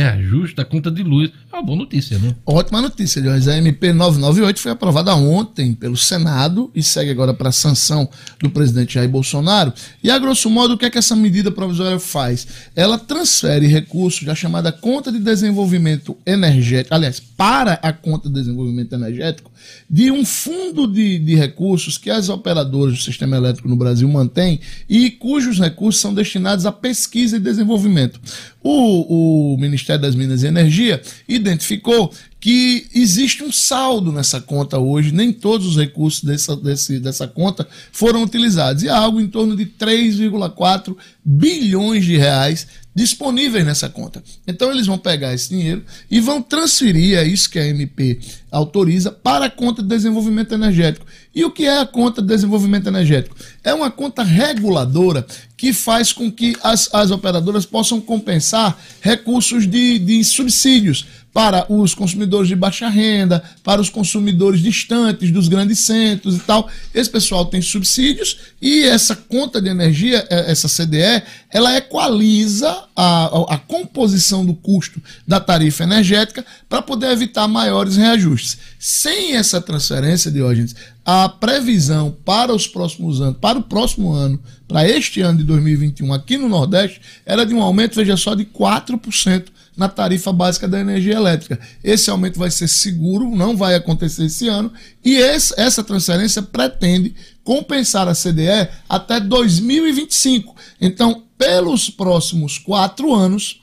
[0.00, 2.36] reajuste da conta de luz É uma boa notícia, né?
[2.46, 3.50] Ótima notícia, Jorge.
[3.50, 8.08] A MP 998 foi aprovada ontem pelo Senado e segue agora para a sanção
[8.38, 9.72] do presidente Jair Bolsonaro.
[10.00, 12.46] E, a grosso modo, o que é que essa medida provisória faz?
[12.76, 18.94] Ela transfere recursos da chamada Conta de Desenvolvimento Energético, aliás, para a Conta de Desenvolvimento
[18.94, 19.50] Energético,
[19.90, 24.60] de um fundo de, de recursos que as operadoras do sistema elétrico no Brasil mantêm
[24.88, 28.20] e cujos recursos são destinados a pesquisa e desenvolvimento.
[28.62, 31.00] O, o Ministério das Minas e Energia
[31.40, 37.28] identificou que existe um saldo nessa conta hoje, nem todos os recursos dessa, desse, dessa
[37.28, 43.88] conta foram utilizados, e há algo em torno de 3,4 bilhões de reais disponíveis nessa
[43.88, 44.22] conta.
[44.46, 48.18] Então eles vão pegar esse dinheiro e vão transferir, é isso que a MP
[48.50, 51.06] autoriza, para a conta de desenvolvimento energético.
[51.32, 53.36] E o que é a conta de desenvolvimento energético?
[53.62, 55.24] É uma conta reguladora
[55.56, 61.94] que faz com que as, as operadoras possam compensar recursos de, de subsídios para os
[61.94, 66.68] consumidores de baixa renda, para os consumidores distantes dos grandes centros e tal.
[66.94, 73.54] Esse pessoal tem subsídios e essa conta de energia, é, essa CDE, ela equaliza a,
[73.54, 78.58] a composição do custo da tarifa energética para poder evitar maiores reajustes.
[78.78, 84.88] Sem essa transferência, Diógenes, a previsão para os próximos anos, para o próximo ano, para
[84.88, 89.46] este ano de 2021 aqui no Nordeste, era de um aumento, veja só, de 4%
[89.76, 91.58] na tarifa básica da energia elétrica.
[91.82, 94.72] Esse aumento vai ser seguro, não vai acontecer esse ano,
[95.04, 100.54] e esse, essa transferência pretende compensar a CDE até 2025.
[100.80, 103.60] Então, pelos próximos quatro anos,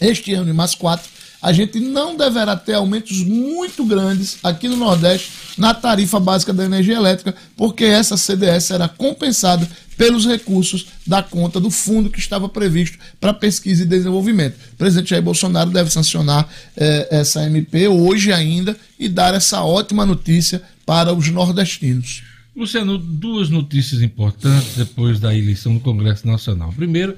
[0.00, 1.06] este ano e mais quatro,
[1.42, 6.64] a gente não deverá ter aumentos muito grandes aqui no Nordeste na tarifa básica da
[6.64, 12.48] energia elétrica, porque essa CDS será compensada pelos recursos da conta do fundo que estava
[12.48, 14.54] previsto para pesquisa e desenvolvimento.
[14.72, 20.06] O presidente Jair Bolsonaro deve sancionar eh, essa MP hoje ainda e dar essa ótima
[20.06, 22.22] notícia para os nordestinos.
[22.56, 26.72] Luciano, duas notícias importantes depois da eleição do Congresso Nacional.
[26.72, 27.16] Primeiro,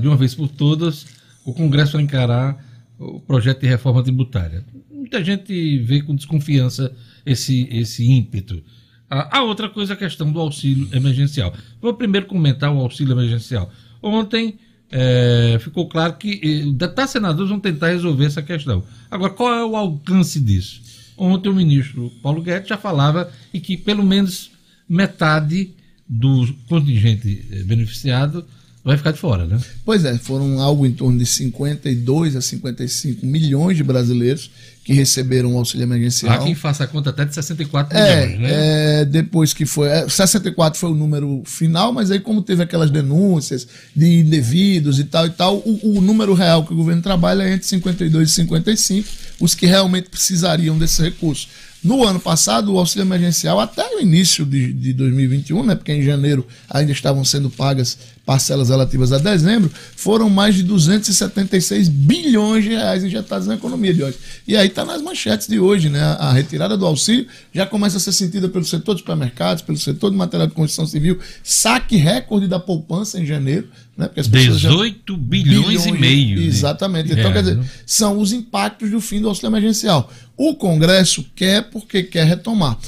[0.00, 1.06] de uma vez por todas,
[1.44, 2.65] o Congresso vai encarar
[2.98, 4.64] o projeto de reforma tributária.
[4.90, 8.62] Muita gente vê com desconfiança esse, esse ímpeto.
[9.08, 11.54] A, a outra coisa é a questão do auxílio emergencial.
[11.80, 13.70] Vou primeiro comentar o auxílio emergencial.
[14.02, 14.58] Ontem
[14.90, 18.84] é, ficou claro que eh, deputados senadores vão tentar resolver essa questão.
[19.10, 20.80] Agora, qual é o alcance disso?
[21.16, 24.50] Ontem o ministro Paulo Guedes já falava e que pelo menos
[24.88, 25.74] metade
[26.08, 28.44] do contingente eh, beneficiado
[28.86, 29.58] vai ficar de fora, né?
[29.84, 34.48] Pois é, foram algo em torno de 52 a 55 milhões de brasileiros
[34.84, 36.32] que receberam o auxílio emergencial.
[36.32, 39.00] Há quem faça a conta até de 64 é, milhões, né?
[39.00, 39.88] É, depois que foi.
[39.88, 45.04] É, 64 foi o número final, mas aí, como teve aquelas denúncias de indevidos e
[45.04, 48.32] tal e tal, o, o número real que o governo trabalha é entre 52 e
[48.32, 49.08] 55,
[49.40, 51.48] os que realmente precisariam desse recurso.
[51.86, 56.02] No ano passado, o auxílio emergencial, até o início de, de 2021, né, porque em
[56.02, 57.96] janeiro ainda estavam sendo pagas
[58.26, 64.02] parcelas relativas a dezembro, foram mais de 276 bilhões de reais injetados na economia de
[64.02, 64.18] hoje.
[64.48, 66.02] E aí está nas manchetes de hoje, né?
[66.18, 70.10] A retirada do auxílio já começa a ser sentida pelo setor de supermercados, pelo setor
[70.10, 73.68] de material de construção civil, saque recorde da poupança em janeiro.
[73.96, 74.06] Né?
[74.06, 75.18] Porque as 18 já...
[75.18, 76.42] bilhões, bilhões, e meio.
[76.42, 77.12] Exatamente.
[77.12, 80.10] Então, quer dizer, são os impactos do fim do auxílio emergencial.
[80.36, 82.78] O Congresso quer porque quer retomar.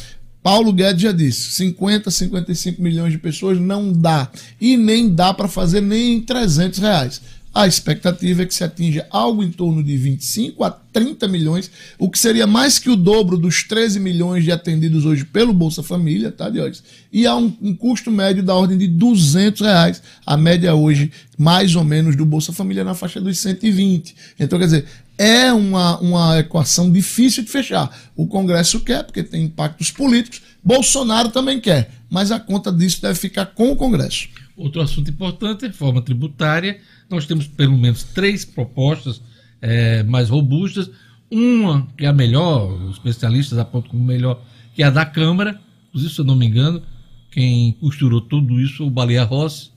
[0.42, 4.30] Paulo Guedes já disse: 50, 55 milhões de pessoas não dá.
[4.60, 7.20] E nem dá para fazer nem 300 reais.
[7.58, 11.68] A expectativa é que se atinja algo em torno de 25 a 30 milhões,
[11.98, 15.82] o que seria mais que o dobro dos 13 milhões de atendidos hoje pelo Bolsa
[15.82, 16.84] Família, tá, Diógenes?
[17.12, 20.00] E há um, um, custo médio da ordem de 200 reais.
[20.24, 24.14] A média hoje, mais ou menos, do Bolsa Família na faixa dos 120.
[24.38, 24.84] Então, quer dizer,
[25.18, 27.90] é uma, uma equação difícil de fechar.
[28.14, 33.18] O Congresso quer, porque tem impactos políticos, Bolsonaro também quer, mas a conta disso deve
[33.18, 34.28] ficar com o Congresso.
[34.56, 36.80] Outro assunto importante, reforma tributária.
[37.10, 39.20] Nós temos pelo menos três propostas
[39.60, 40.90] é, mais robustas.
[41.30, 44.42] Uma que é a melhor, os especialistas apontam como melhor,
[44.74, 45.60] que é a da Câmara.
[45.88, 46.82] Inclusive, se eu não me engano,
[47.30, 49.70] quem costurou tudo isso foi o Baleia Rossi,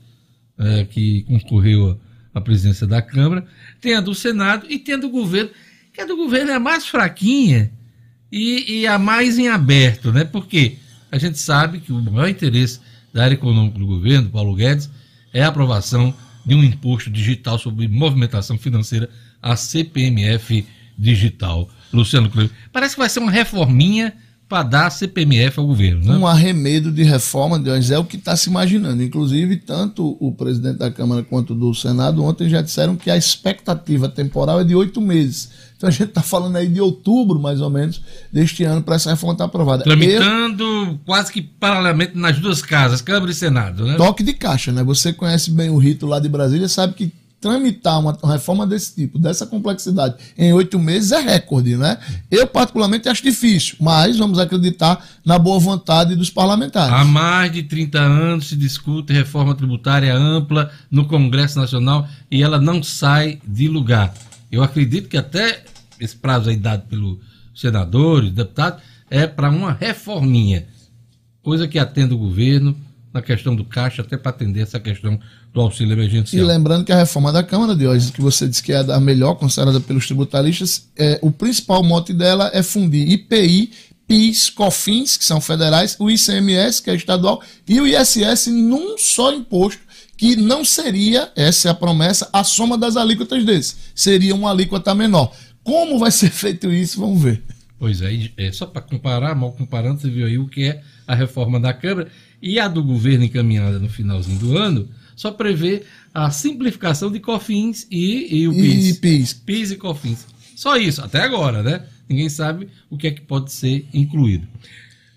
[0.58, 2.00] é, que concorreu
[2.34, 3.46] à presidência da Câmara.
[3.80, 5.50] Tem a do Senado e tem a do governo,
[5.92, 7.70] que a do governo é a mais fraquinha
[8.30, 10.24] e, e a mais em aberto, né?
[10.24, 10.76] Porque
[11.10, 12.80] a gente sabe que o maior interesse
[13.12, 14.90] da área econômica do governo, Paulo Guedes,
[15.32, 19.08] é a aprovação de um imposto digital sobre movimentação financeira,
[19.40, 20.66] a CPMF
[20.98, 21.68] digital.
[21.92, 24.14] Luciano Cleber, parece que vai ser uma reforminha
[24.52, 26.04] para dar CPMF ao governo.
[26.04, 26.18] Né?
[26.18, 29.02] Um arremedo de reforma, Deus, é o que está se imaginando.
[29.02, 34.10] Inclusive, tanto o presidente da Câmara quanto do Senado ontem já disseram que a expectativa
[34.10, 35.50] temporal é de oito meses.
[35.82, 38.00] Então a gente está falando aí de outubro, mais ou menos,
[38.32, 39.82] deste ano, para essa reforma estar tá aprovada.
[39.82, 41.00] Tramitando Eu...
[41.04, 43.96] quase que paralelamente nas duas casas, Câmara e Senado, né?
[43.96, 44.84] Toque de caixa, né?
[44.84, 49.18] Você conhece bem o rito lá de Brasília, sabe que tramitar uma reforma desse tipo,
[49.18, 51.98] dessa complexidade, em oito meses é recorde, né?
[52.30, 56.94] Eu, particularmente, acho difícil, mas vamos acreditar na boa vontade dos parlamentares.
[56.94, 62.60] Há mais de 30 anos se discute reforma tributária ampla no Congresso Nacional e ela
[62.60, 64.14] não sai de lugar.
[64.52, 65.64] Eu acredito que até
[66.02, 67.18] esse prazo aí dado pelos
[67.54, 70.66] senadores, deputados, é para uma reforminha,
[71.42, 72.76] coisa que atenda o governo
[73.12, 75.20] na questão do caixa, até para atender essa questão
[75.52, 76.42] do auxílio emergencial.
[76.42, 78.98] E lembrando que a reforma da Câmara de hoje, que você disse que é a
[78.98, 83.70] melhor considerada pelos tributaristas, é, o principal mote dela é fundir IPI,
[84.06, 89.32] PIS, COFINS, que são federais, o ICMS, que é estadual, e o ISS num só
[89.32, 89.82] imposto,
[90.16, 93.74] que não seria, essa é a promessa, a soma das alíquotas desse.
[93.94, 95.32] Seria uma alíquota menor.
[95.62, 97.00] Como vai ser feito isso?
[97.00, 97.42] Vamos ver.
[97.78, 101.14] Pois é, é só para comparar, mal comparando, você viu aí o que é a
[101.14, 102.08] reforma da Câmara
[102.40, 107.86] e a do governo encaminhada no finalzinho do ano só prevê a simplificação de COFINS
[107.90, 108.88] e, e o PIS.
[108.88, 109.32] E PIS.
[109.32, 110.26] PIS e COFINS.
[110.56, 111.84] Só isso, até agora, né?
[112.08, 114.46] Ninguém sabe o que é que pode ser incluído.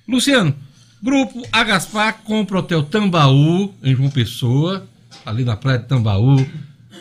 [0.07, 0.55] Luciano,
[1.01, 4.87] grupo Agaspar compra o hotel Tambaú, em João Pessoa,
[5.25, 6.45] ali na praia de Tambaú,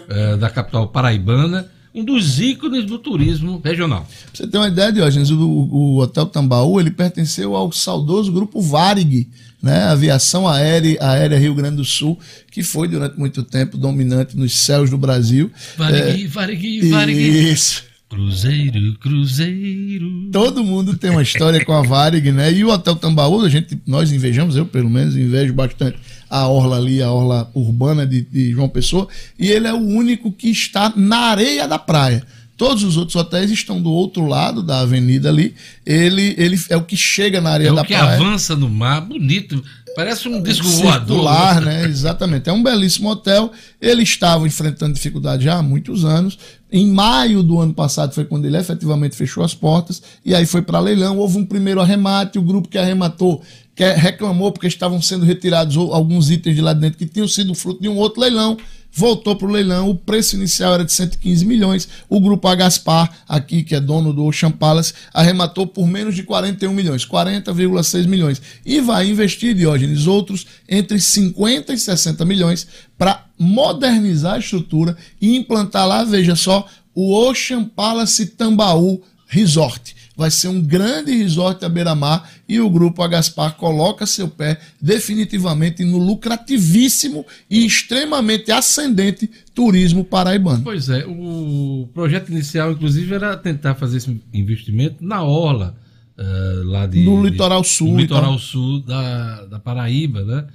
[0.09, 4.02] é, da capital paraibana, um dos ícones do turismo regional.
[4.02, 8.61] Pra você ter uma ideia, Diógenes, o, o Hotel Tambaú ele pertenceu ao saudoso grupo
[8.61, 9.28] Varig,
[9.62, 9.85] né?
[9.85, 12.18] Aviação Aérea, Aérea Rio Grande do Sul,
[12.50, 15.50] que foi durante muito tempo dominante nos céus do Brasil.
[15.76, 17.52] Varig, é, Varig, Varig.
[17.52, 17.85] Isso.
[18.09, 20.30] Cruzeiro, Cruzeiro.
[20.30, 22.52] Todo mundo tem uma história com a Varig, né?
[22.52, 25.96] E o Hotel Tambaú, a gente, nós invejamos, eu pelo menos invejo bastante
[26.28, 29.08] a orla ali, a orla urbana de, de João Pessoa,
[29.38, 32.24] e ele é o único que está na areia da praia.
[32.56, 35.54] Todos os outros hotéis estão do outro lado da avenida ali.
[35.84, 38.00] Ele, ele é o que chega na areia é da praia.
[38.00, 39.62] É o que avança no mar, bonito.
[39.94, 41.22] Parece um disco voador.
[41.61, 41.85] né?
[41.85, 42.48] Exatamente.
[42.48, 43.52] É um belíssimo hotel.
[43.80, 46.38] Ele estava enfrentando dificuldade já há muitos anos.
[46.70, 50.02] Em maio do ano passado foi quando ele efetivamente fechou as portas.
[50.24, 51.18] E aí foi para leilão.
[51.18, 52.38] Houve um primeiro arremate.
[52.38, 53.42] O grupo que arrematou
[53.74, 57.83] que reclamou porque estavam sendo retirados alguns itens de lá dentro que tinham sido fruto
[57.83, 58.57] de um outro leilão
[58.94, 59.90] voltou para o leilão.
[59.90, 61.88] O preço inicial era de 115 milhões.
[62.09, 66.72] O grupo Agaspar, aqui, que é dono do Ocean Palace, arrematou por menos de 41
[66.72, 68.40] milhões, 40,6 milhões.
[68.64, 75.37] E vai investir, Diógenes, outros entre 50 e 60 milhões para modernizar a estrutura e
[75.37, 81.68] implantar lá, veja só, o Ocean Palace Tambaú Resort vai ser um grande resort à
[81.68, 90.04] beira-mar e o grupo Agaspar coloca seu pé definitivamente no lucrativíssimo e extremamente ascendente turismo
[90.04, 90.62] paraibano.
[90.62, 95.76] Pois é, o projeto inicial, inclusive, era tentar fazer esse investimento na orla.
[96.16, 97.92] Uh, lá de, no litoral sul.
[97.92, 100.46] No litoral sul da, da Paraíba, né?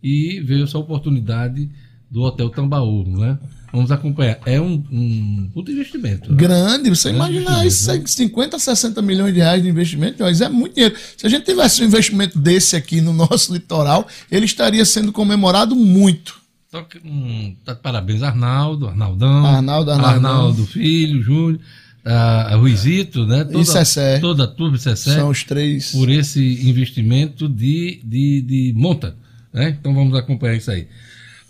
[0.00, 1.68] E veio essa oportunidade
[2.08, 3.36] do Hotel Tambaú, né?
[3.72, 4.38] Vamos acompanhar.
[4.46, 6.30] É um, um puto investimento.
[6.30, 6.36] Né?
[6.36, 8.02] Grande, você imagina isso, né?
[8.04, 10.96] 50, 60 milhões de reais de investimento, mas é muito dinheiro.
[11.16, 15.76] Se a gente tivesse um investimento desse aqui no nosso litoral, ele estaria sendo comemorado
[15.76, 16.40] muito.
[16.68, 21.60] Então, hum, tá, parabéns, Arnaldo, Arnaldão, Arnaldo, Arnaldo, Arnaldo Filho, Júlio,
[22.04, 23.44] a, a Ruizito, né?
[23.44, 24.18] Toda, e Cessé.
[24.18, 25.14] Toda a turma Cessé.
[25.14, 25.92] São os três.
[25.92, 29.16] Por esse investimento de, de, de monta.
[29.52, 29.76] Né?
[29.78, 30.86] Então vamos acompanhar isso aí.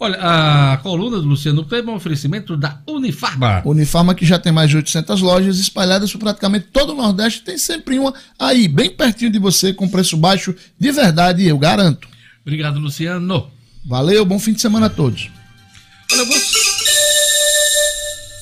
[0.00, 3.62] Olha, a coluna do Luciano Kleber é um oferecimento da Unifarma.
[3.64, 7.42] Unifarma que já tem mais de 800 lojas espalhadas por praticamente todo o Nordeste.
[7.42, 12.06] Tem sempre uma aí, bem pertinho de você, com preço baixo de verdade, eu garanto.
[12.42, 13.50] Obrigado, Luciano.
[13.84, 15.30] Valeu, bom fim de semana a todos.
[16.12, 16.67] Olha, você...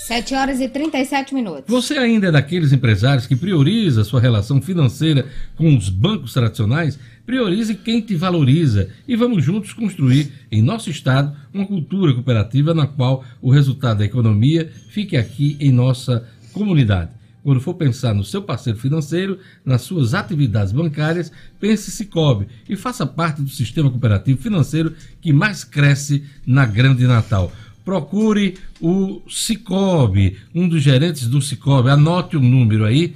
[0.07, 1.65] 7 horas e 37 minutos.
[1.67, 6.97] Você ainda é daqueles empresários que prioriza sua relação financeira com os bancos tradicionais?
[7.27, 12.87] Priorize quem te valoriza e vamos juntos construir em nosso estado uma cultura cooperativa na
[12.87, 17.11] qual o resultado da economia fique aqui em nossa comunidade.
[17.43, 23.05] Quando for pensar no seu parceiro financeiro, nas suas atividades bancárias, pense Cicobi e faça
[23.05, 27.51] parte do sistema cooperativo financeiro que mais cresce na Grande Natal.
[27.87, 33.15] Procure o Cicobi, um dos gerentes do Cicobi, anote o número aí,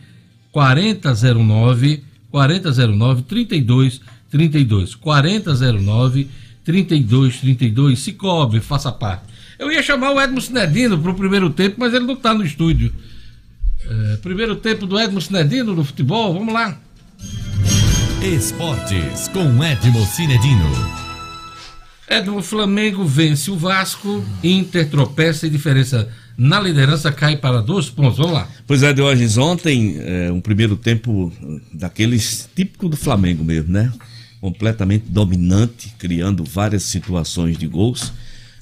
[0.52, 4.94] 4009 4009 3232.
[4.94, 6.28] 4009
[6.64, 7.98] 3232.
[7.98, 9.24] Se cobre, faça parte.
[9.58, 12.44] Eu ia chamar o Edmo Sinedino para o primeiro tempo, mas ele não está no
[12.44, 12.92] estúdio.
[13.84, 16.78] É, primeiro tempo do Edmo Sinedino no futebol, vamos lá.
[18.22, 21.09] Esportes com Edmo Cinedino.
[22.10, 27.88] Edmo, o Flamengo vence o Vasco, Inter tropeça e diferença na liderança cai para dois
[27.88, 28.18] pontos.
[28.18, 28.48] Vamos lá.
[28.66, 31.32] Pois é, Diógenes, ontem, é, um primeiro tempo
[31.72, 33.92] daqueles típico do Flamengo mesmo, né?
[34.40, 38.12] Completamente dominante, criando várias situações de gols.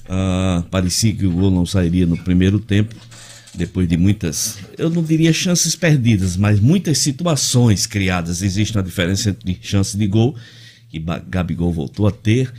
[0.07, 2.93] Ah, parecia que o gol não sairia no primeiro tempo,
[3.55, 8.43] depois de muitas, eu não diria chances perdidas, mas muitas situações criadas.
[8.43, 10.35] Existe uma diferença entre chance de gol,
[10.89, 12.51] que Gabigol voltou a ter,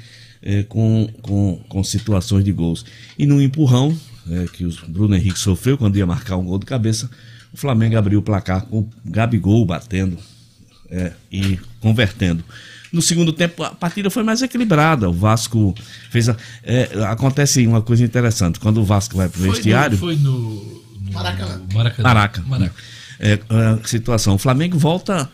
[0.43, 2.84] eh, com, com, com situações de gols.
[3.18, 3.97] E no empurrão,
[4.30, 7.11] é, que o Bruno Henrique sofreu quando ia marcar um gol de cabeça,
[7.53, 10.16] o Flamengo abriu o placar com o Gabigol batendo
[10.91, 12.45] é, e convertendo.
[12.93, 15.09] No segundo tempo, a partida foi mais equilibrada.
[15.09, 15.74] O Vasco
[16.11, 16.28] fez.
[16.28, 18.59] A, é, acontece uma coisa interessante.
[18.59, 19.97] Quando o Vasco vai para o vestiário.
[19.97, 20.82] foi no.
[21.01, 21.62] no Maracanã.
[21.72, 22.09] Maracanã.
[22.09, 22.43] Maraca.
[22.43, 22.74] Maraca.
[23.18, 24.34] É, a situação.
[24.34, 25.30] O Flamengo volta.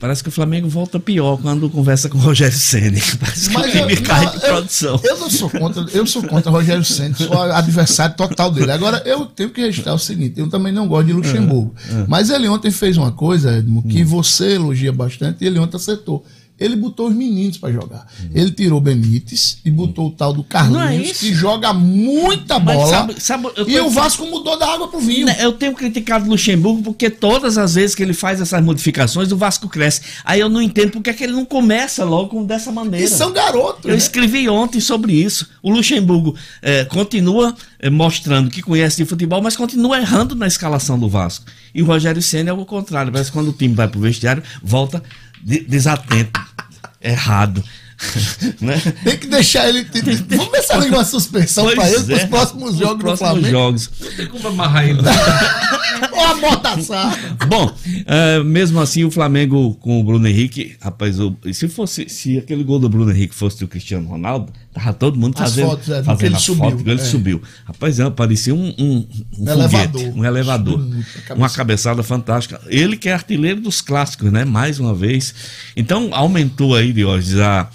[0.00, 3.00] Parece que o Flamengo volta pior quando conversa com o Rogério Ceni.
[3.20, 5.00] Parece que Mas o time eu- cai de eu- produção.
[5.04, 8.72] Eu não sou contra, eu sou contra Rogério Santos, sou adversário total dele.
[8.72, 11.72] Agora, eu tenho que registrar o seguinte: eu também não gosto de Luxemburgo.
[12.08, 16.24] Mas ele ontem fez uma coisa, Edmo, que você elogia bastante, e ele ontem acertou.
[16.58, 18.06] Ele botou os meninos pra jogar.
[18.34, 21.20] Ele tirou Benítez e botou o tal do é Carlinhos, isso?
[21.20, 23.14] que joga muita Mas bola.
[23.18, 25.26] sabe- e o Vasco mudou da água pro vinho.
[25.26, 29.30] Né, Eu tenho criticado o Luxemburgo porque todas as vezes que ele faz essas modificações,
[29.30, 30.00] o Vasco cresce.
[30.24, 33.04] Aí eu não entendo porque é que ele não começa logo dessa maneira.
[33.06, 33.84] E são garotos.
[33.84, 33.96] Eu né?
[33.96, 35.48] escrevi ontem sobre isso.
[35.62, 40.98] O Luxemburgo eh, continua eh, mostrando que conhece de futebol, mas continua errando na escalação
[40.98, 41.44] do Vasco.
[41.74, 43.12] E o Rogério Senna é o contrário.
[43.12, 45.02] Parece que quando o time vai pro vestiário, volta
[45.42, 46.40] de- desatento,
[47.00, 47.62] errado.
[48.60, 48.80] né?
[49.02, 49.84] Tem que deixar ele.
[50.28, 52.26] Vamos ver se ele uma suspensão Pois pra ele pros é.
[52.26, 53.50] próximos Os jogos do próximos Flamengo.
[53.50, 53.90] jogos.
[54.16, 55.00] Tem como amarrar ele.
[56.12, 56.24] Ou
[56.92, 57.16] a.
[57.48, 57.74] Bom,
[58.06, 62.62] eh, mesmo assim o Flamengo com o Bruno Henrique, rapaz, o- se fosse se aquele
[62.62, 65.94] gol do Bruno Henrique fosse do Cristiano Ronaldo, tava todo mundo As fazendo, fotos, é,
[65.96, 67.04] do que fazendo ele as subiu, fotos que ele é.
[67.04, 67.42] subiu.
[67.66, 69.06] Rapaz, é, parecia um, um,
[69.38, 70.00] um elevador.
[70.00, 71.56] foguete, um elevador, Subiu muito, a uma cabeça.
[71.56, 72.60] cabeçada fantástica.
[72.66, 74.44] Ele que é artilheiro dos clássicos, né?
[74.44, 75.34] Mais uma vez.
[75.76, 77.68] Então aumentou aí de hoje a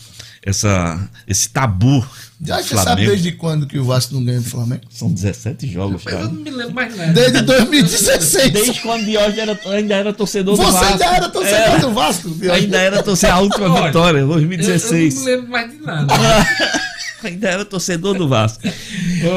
[0.45, 2.05] essa esse tabu.
[2.37, 4.81] do Já você sabe desde quando que o Vasco não ganha do Flamengo?
[4.89, 6.31] São 17 jogos, Mas eu cara.
[6.33, 7.13] não me lembro mais nada.
[7.13, 8.51] Desde 2016.
[8.51, 10.91] Desde quando Diógenes era, ainda era torcedor do Você Vasco.
[10.91, 11.79] ainda era torcedor Era.
[11.79, 12.51] do Vasco, Diogo.
[12.55, 15.15] Ainda era torcedor a última Olha, vitória, Eu, eu 2016.
[15.15, 16.13] não me lembro mais de nada.
[17.23, 18.63] Ainda era torcedor do Vasco.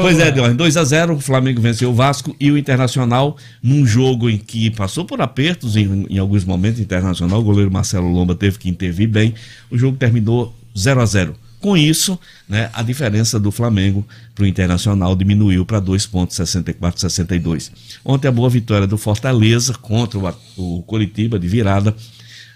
[0.01, 3.85] pois é, Deus, 2 a 0 o Flamengo venceu o Vasco e o Internacional num
[3.85, 6.79] jogo em que passou por apertos em, em alguns momentos.
[6.79, 9.33] Internacional, o goleiro Marcelo Lomba teve que intervir bem.
[9.69, 14.47] O jogo terminou 0 a 0 Com isso, né, a diferença do Flamengo para o
[14.47, 17.71] Internacional diminuiu para 2,64-62.
[18.03, 21.95] Ontem a boa vitória do Fortaleza contra o, o Coritiba de virada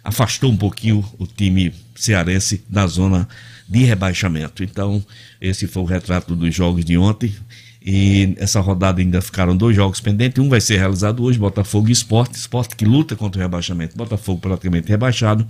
[0.03, 3.27] afastou um pouquinho o time cearense da zona
[3.71, 4.65] de rebaixamento.
[4.65, 5.01] Então,
[5.39, 7.33] esse foi o retrato dos jogos de ontem.
[7.81, 10.43] E essa rodada ainda ficaram dois jogos pendentes.
[10.43, 12.35] Um vai ser realizado hoje, Botafogo e Esporte.
[12.35, 13.95] Esporte que luta contra o rebaixamento.
[13.95, 15.47] Botafogo praticamente rebaixado.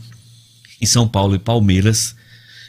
[0.80, 2.16] E São Paulo e Palmeiras,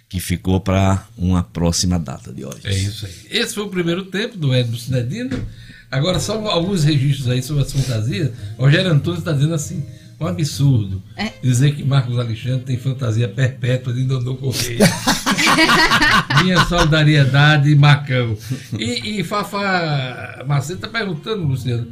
[0.09, 2.61] que ficou para uma próxima data de hoje.
[2.64, 3.12] É isso aí.
[3.30, 5.38] Esse foi o primeiro tempo do Edmo Cidadino.
[5.90, 8.30] Agora, só alguns registros aí sobre as fantasias.
[8.57, 9.84] Rogério Antunes está dizendo assim:
[10.23, 11.33] um absurdo É.
[11.43, 14.87] dizer que Marcos Alexandre tem fantasia perpétua de Dodô Correia.
[16.43, 18.37] Minha solidariedade, Marcão.
[18.79, 21.87] E, e Fafá Macedo está perguntando, Luciano,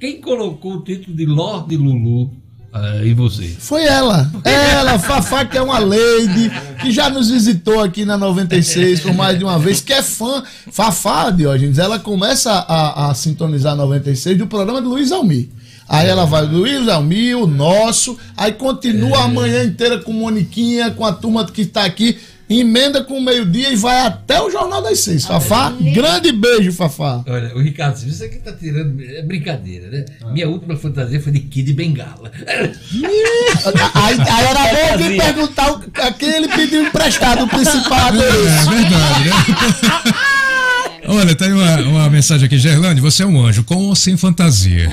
[0.00, 2.42] quem colocou o título de Lorde Lulu
[2.72, 3.46] ah, em você?
[3.58, 4.30] Foi ela.
[4.44, 6.50] Ela, Fafá, que é uma lady,
[6.80, 10.42] que já nos visitou aqui na 96 por mais de uma vez, que é fã.
[10.70, 15.50] Fafá, Diógenes, ela começa a, a sintonizar 96 do programa do Luiz Almir.
[15.88, 21.04] Aí ela vai Luiz Almir, o nosso, aí continua a manhã inteira com Moniquinha, com
[21.04, 22.18] a turma que está aqui,
[22.48, 25.24] emenda com o meio-dia e vai até o Jornal das Seis.
[25.24, 27.22] Fafá, grande beijo, Fafá.
[27.26, 29.02] Olha, o Ricardo, isso aqui tá tirando.
[29.02, 30.04] É brincadeira, né?
[30.32, 32.30] Minha última fantasia foi de Kid Bengala.
[33.94, 38.70] Aí, aí era bom alguém perguntar a quem ele pediu emprestado o principal É adereço.
[38.70, 39.34] verdade, né?
[41.14, 44.90] Olha, tem uma, uma mensagem aqui, Gerlane, você é um anjo, com ou sem fantasia?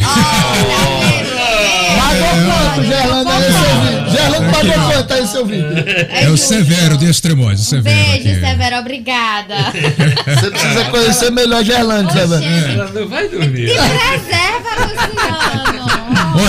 [1.96, 4.10] Pagou quanto, Gerlando, aí seu vídeo?
[4.12, 5.68] Gerlando pagou quanto aí seu vídeo?
[6.12, 7.96] É o Severo de Extremóis, o Severo.
[7.96, 8.40] Beijo, aqui.
[8.40, 9.56] Severo, obrigada.
[10.26, 12.46] Você precisa conhecer melhor Gerlando, Gerlando.
[12.46, 13.70] Oxente, Ela não vai dormir.
[13.70, 15.89] Reserva, Luciano.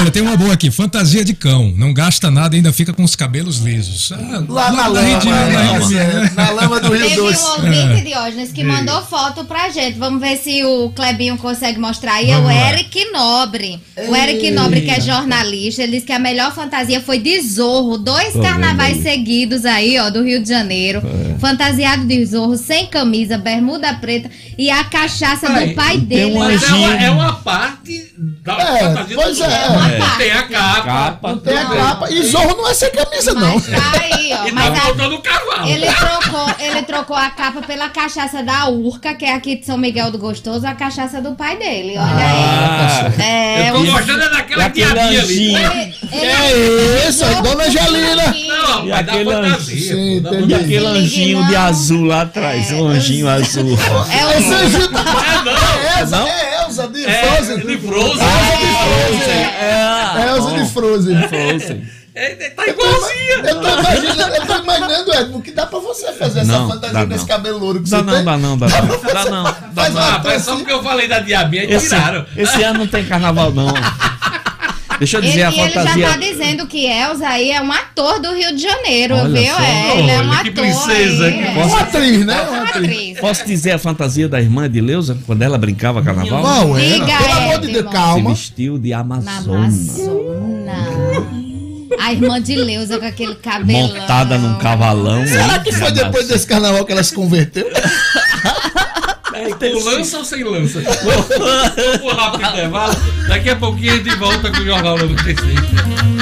[0.01, 0.71] Olha, tem uma boa aqui.
[0.71, 1.75] Fantasia de cão.
[1.77, 4.11] Não gasta nada e ainda fica com os cabelos lisos.
[4.13, 5.49] Ah, Lá na lama, Rio de- né?
[5.53, 7.45] na Rio de- É, na lama do Rio Teve um Doce.
[7.51, 9.99] ouvinte, Diógenes, que mandou foto pra gente.
[9.99, 12.31] Vamos ver se o Clebinho consegue mostrar aí.
[12.31, 12.71] É o lá.
[12.73, 13.79] Eric Nobre.
[14.09, 17.99] O Eric Nobre, que é jornalista, ele disse que a melhor fantasia foi de Zorro.
[17.99, 21.03] Dois Tô carnavais seguidos aí, ó, do Rio de Janeiro.
[21.39, 26.33] Fantasiado de Zorro, sem camisa, bermuda preta e a cachaça Peraí, do pai dele.
[26.33, 29.49] um Mas é uma, é uma parte da É, fantasia pois do é.
[29.49, 29.90] Zorro.
[29.95, 29.99] É.
[29.99, 30.83] Não Tem a capa.
[30.83, 31.37] Capa.
[31.45, 32.11] Tem a capa.
[32.11, 33.55] E Zorro não é sem camisa, não.
[33.55, 34.47] Mas tá aí, ó.
[34.47, 35.69] E tá Mas faltando o cavalo.
[35.69, 39.77] Ele trocou, ele trocou a capa pela cachaça da Urca, que é aqui de São
[39.79, 41.93] Miguel do Gostoso, a cachaça do pai dele.
[41.93, 43.23] Olha Ah, aí.
[43.23, 45.17] É, Eu tô o- gostando é daquela diabinha ali.
[45.19, 45.59] anjinho.
[45.73, 48.35] ele- ele- É isso, Zorro Dona Angelina.
[48.49, 50.23] Não, E aquele entendi.
[50.49, 53.77] E aquele anjinho de azul lá atrás, um anjinho azul.
[54.11, 54.91] É o anjinho.
[54.95, 55.53] Ah, não.
[56.01, 56.50] É Não?
[56.71, 57.57] É Elza de É, Frozen.
[57.59, 58.27] de Frozen.
[59.61, 61.29] É Elza de Frozen.
[61.29, 62.01] Frozen.
[62.13, 63.37] É, tá igualzinha.
[63.45, 66.93] Eu tô imaginando, eu tô imaginando, Edmo, que dá pra você fazer essa Não, fantasia
[66.93, 67.27] dá com esse não.
[67.29, 68.25] cabelo louro que Dá você não, tem.
[68.25, 68.77] dá não, dá não.
[68.77, 69.41] Dá não, dá não.
[70.01, 72.27] uma- Ah, mas só porque eu falei da diabinha, Esse, tiraram.
[72.37, 73.69] esse ano não tem carnaval, não.
[75.01, 76.09] Deixa eu Ele, dizer a e ele já fantasia.
[76.11, 79.53] tá dizendo que Elza aí é um ator do Rio de Janeiro, Olha viu?
[79.55, 79.61] só.
[79.63, 80.63] É, ele é um Olha, que ator.
[80.65, 81.65] princesa, aí, que é.
[81.65, 82.41] Uma atriz, né?
[82.43, 83.19] Uma atriz.
[83.19, 86.77] Posso dizer a fantasia da irmã de Leusa, quando ela brincava carnaval?
[86.79, 86.89] Era?
[86.89, 87.67] Diga, Pelo amor de.
[87.73, 88.31] Deus, Se calma.
[88.31, 89.65] vestiu de Na Amazona.
[89.67, 91.31] Amazona.
[91.99, 93.89] A irmã de Leusa com aquele cabelão.
[93.89, 95.27] Montada num cavalão.
[95.27, 97.67] Será que foi depois desse carnaval que ela se converteu?
[99.49, 100.81] Com lança ou sem lança?
[102.01, 102.97] Vamos rápido intervalo.
[103.29, 106.20] Daqui a pouquinho a gente volta com o Jornal 96.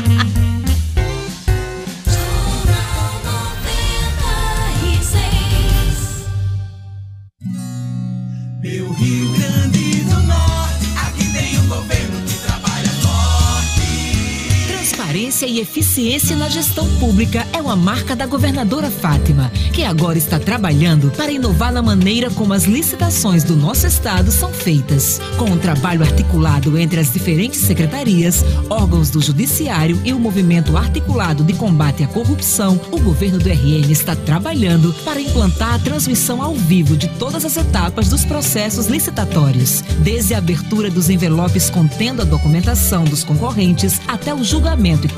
[15.38, 20.38] Transparência e eficiência na gestão pública é uma marca da governadora Fátima, que agora está
[20.38, 25.20] trabalhando para inovar na maneira como as licitações do nosso estado são feitas.
[25.36, 31.44] Com um trabalho articulado entre as diferentes secretarias, órgãos do Judiciário e o movimento articulado
[31.44, 36.54] de combate à corrupção, o governo do RN está trabalhando para implantar a transmissão ao
[36.54, 42.24] vivo de todas as etapas dos processos licitatórios, desde a abertura dos envelopes contendo a
[42.24, 45.08] documentação dos concorrentes até o julgamento e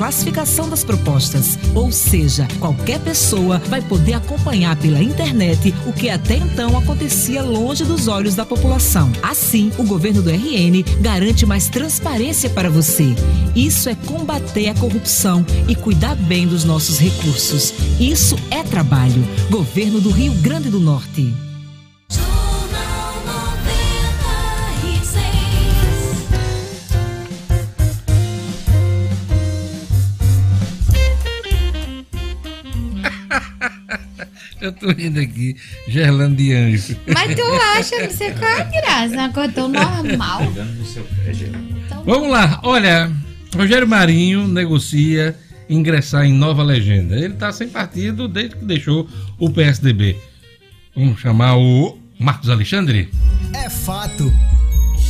[0.68, 1.56] das propostas.
[1.74, 7.84] Ou seja, qualquer pessoa vai poder acompanhar pela internet o que até então acontecia longe
[7.84, 9.10] dos olhos da população.
[9.22, 13.14] Assim, o governo do RN garante mais transparência para você.
[13.54, 17.72] Isso é combater a corrupção e cuidar bem dos nossos recursos.
[18.00, 19.24] Isso é trabalho.
[19.48, 21.32] Governo do Rio Grande do Norte.
[34.60, 35.56] Eu tô rindo aqui,
[35.88, 36.96] Gerlando de Anjo.
[37.06, 40.42] Mas tu acha, não sei qual é a graça, uma coisa tão normal.
[42.04, 43.10] Vamos lá, olha,
[43.54, 45.36] Rogério Marinho negocia
[45.68, 47.16] ingressar em nova legenda.
[47.16, 49.08] Ele tá sem partido desde que deixou
[49.38, 50.16] o PSDB.
[50.94, 53.08] Vamos chamar o Marcos Alexandre?
[53.54, 54.30] É fato.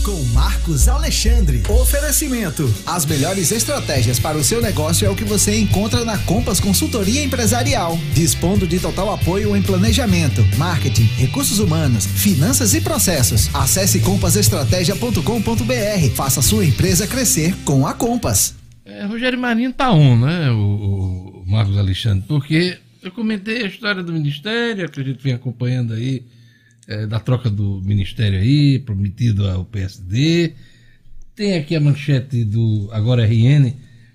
[0.04, 1.62] Com Marcos Alexandre.
[1.68, 2.72] Oferecimento.
[2.86, 7.22] As melhores estratégias para o seu negócio é o que você encontra na Compass Consultoria
[7.22, 7.98] Empresarial.
[8.14, 13.54] Dispondo de total apoio em planejamento, marketing, recursos humanos, finanças e processos.
[13.54, 16.14] Acesse compassestratégia.com.br.
[16.14, 18.54] Faça sua empresa crescer com a Compass.
[18.86, 22.24] É, Rogério Marinho tá on, né, o, o Marcos Alexandre?
[22.26, 26.24] Porque eu comentei a história do Ministério, que a gente vem acompanhando aí,
[26.90, 30.54] é, da troca do Ministério aí, prometido ao PSD.
[31.36, 33.72] Tem aqui a manchete do Agora RN.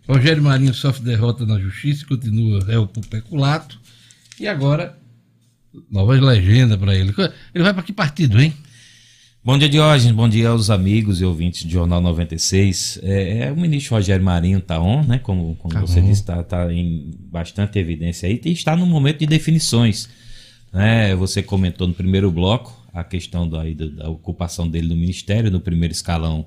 [0.07, 3.79] Rogério Marinho sofre derrota na justiça e continua réu por peculato.
[4.37, 4.97] E agora,
[5.89, 7.13] novas legendas para ele.
[7.53, 8.53] Ele vai para que partido, hein?
[9.41, 10.13] Bom dia, Diógenes.
[10.13, 12.99] Bom dia aos amigos e ouvintes do Jornal 96.
[13.03, 15.19] É, é, o ministro Rogério Marinho está on, né?
[15.19, 19.19] Como, como Tá você disse, está tá em bastante evidência aí e está no momento
[19.19, 20.09] de definições.
[20.75, 21.15] Né?
[21.15, 25.93] Você comentou no primeiro bloco a questão da, da, ocupação dele no ministério, no primeiro
[25.93, 26.45] escalão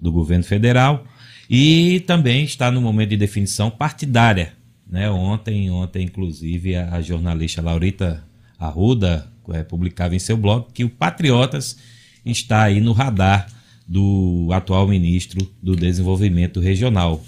[0.00, 1.04] do governo federal,
[1.48, 4.54] e também está no momento de definição partidária.
[4.90, 5.10] Né?
[5.10, 8.24] Ontem, ontem, inclusive, a, a jornalista Laurita
[8.58, 11.76] Arruda eh, publicava em seu blog que o Patriotas
[12.24, 13.46] está aí no radar
[13.86, 17.22] do atual ministro do Desenvolvimento Regional,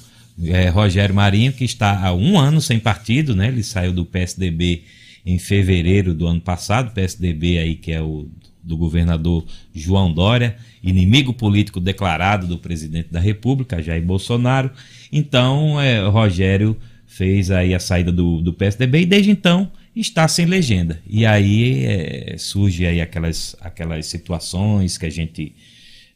[0.45, 3.49] é, Rogério Marinho, que está há um ano sem partido, né?
[3.49, 4.85] Ele saiu do PSDB
[5.29, 8.27] em fevereiro do ano passado, PSDB aí que é o
[8.63, 14.71] do governador João Dória, inimigo político declarado do presidente da República, Jair Bolsonaro.
[15.13, 16.77] Então, é, Rogério
[17.07, 21.01] fez aí a saída do, do PSDB e desde então está sem legenda.
[21.07, 25.55] E aí é, surge aí aquelas, aquelas situações que a gente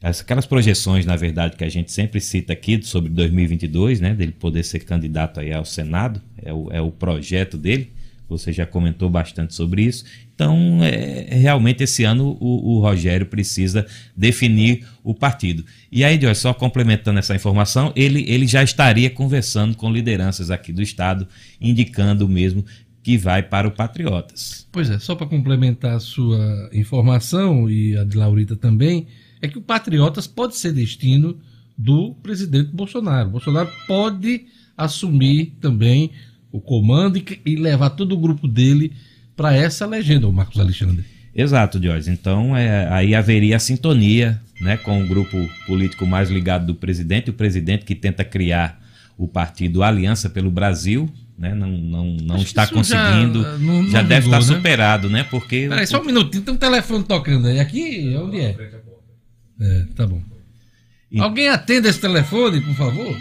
[0.02, 4.64] aquelas projeções, na verdade, que a gente sempre cita aqui sobre 2022, né, dele poder
[4.64, 7.92] ser candidato aí ao Senado, é o, é o projeto dele.
[8.32, 10.04] Você já comentou bastante sobre isso.
[10.34, 15.64] Então, é, realmente, esse ano o, o, Rogério precisa definir o partido.
[15.90, 20.72] E aí, Joy, só complementando essa informação, ele, ele já estaria conversando com lideranças aqui
[20.72, 21.28] do Estado,
[21.60, 22.64] indicando mesmo
[23.02, 24.66] que vai para o Patriotas.
[24.70, 29.06] Pois é, só para complementar a sua informação e a de Laurita também,
[29.40, 31.38] é que o Patriotas pode ser destino
[31.76, 33.30] do presidente Bolsonaro.
[33.30, 36.12] Bolsonaro pode assumir também
[36.53, 38.92] o comando e, e levar todo o grupo dele
[39.34, 41.05] para essa legenda, o Marcos Alexandre.
[41.34, 42.11] Exato, Jorge.
[42.11, 45.36] Então é, aí haveria a sintonia né, com o grupo
[45.66, 48.80] político mais ligado do presidente, o presidente que tenta criar
[49.16, 54.03] o partido Aliança pelo Brasil, né, não, não, não está conseguindo, já, não, não já
[54.03, 54.44] deve estar né?
[54.44, 55.24] superado, né?
[55.24, 55.66] Porque.
[55.68, 57.59] Peraí, só um minutinho, tem um telefone tocando aí.
[57.59, 58.57] Aqui, onde é?
[59.61, 60.22] É, tá bom.
[61.11, 61.20] E...
[61.20, 63.16] Alguém atenda esse telefone, por favor?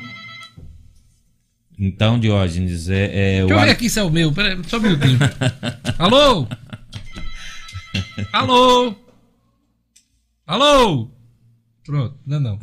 [1.84, 3.06] Então, Diógenes, é.
[3.06, 4.32] é Deixa eu ver aqui se é o meu.
[4.32, 5.18] Peraí, só um minutinho.
[5.98, 6.48] Alô?
[8.32, 8.96] Alô?
[10.46, 11.10] Alô?
[11.84, 12.60] Pronto, não, não.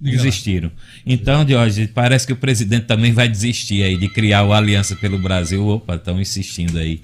[0.00, 0.72] Desistiram.
[1.06, 5.16] Então, Diógenes, parece que o presidente também vai desistir aí de criar o Aliança pelo
[5.16, 5.64] Brasil.
[5.64, 7.00] Opa, estão insistindo aí.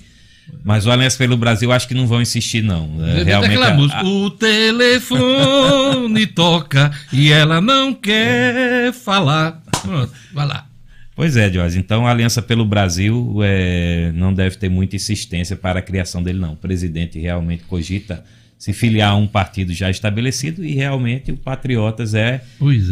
[0.65, 2.99] Mas o Aliança pelo Brasil acho que não vão insistir, não.
[3.07, 4.03] É, realmente a...
[4.03, 9.63] O telefone toca e ela não quer falar.
[9.85, 10.67] Pronto, vai lá.
[11.17, 11.79] Pois é, Jorge.
[11.79, 16.39] Então a Aliança pelo Brasil é, não deve ter muita insistência para a criação dele,
[16.39, 16.53] não.
[16.53, 18.23] O presidente realmente cogita
[18.59, 22.43] se filiar a um partido já estabelecido e realmente o Patriotas é,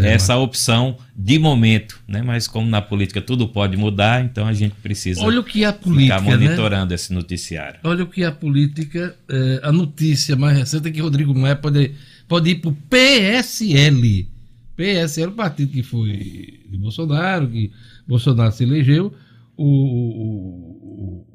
[0.02, 0.44] é essa mano.
[0.44, 2.22] opção de momento, né?
[2.22, 5.72] Mas como na política tudo pode mudar, então a gente precisa Olha o que a
[5.72, 6.36] política, ficar né?
[6.36, 6.94] monitorando né?
[6.94, 7.80] esse noticiário.
[7.84, 11.92] Olha o que a política, é, a notícia mais recente é que Rodrigo Maia pode,
[12.26, 14.28] pode ir para o PSL.
[14.76, 17.70] PSL, o partido que foi de Bolsonaro, que
[18.06, 19.12] Bolsonaro se elegeu,
[19.56, 21.26] o, o,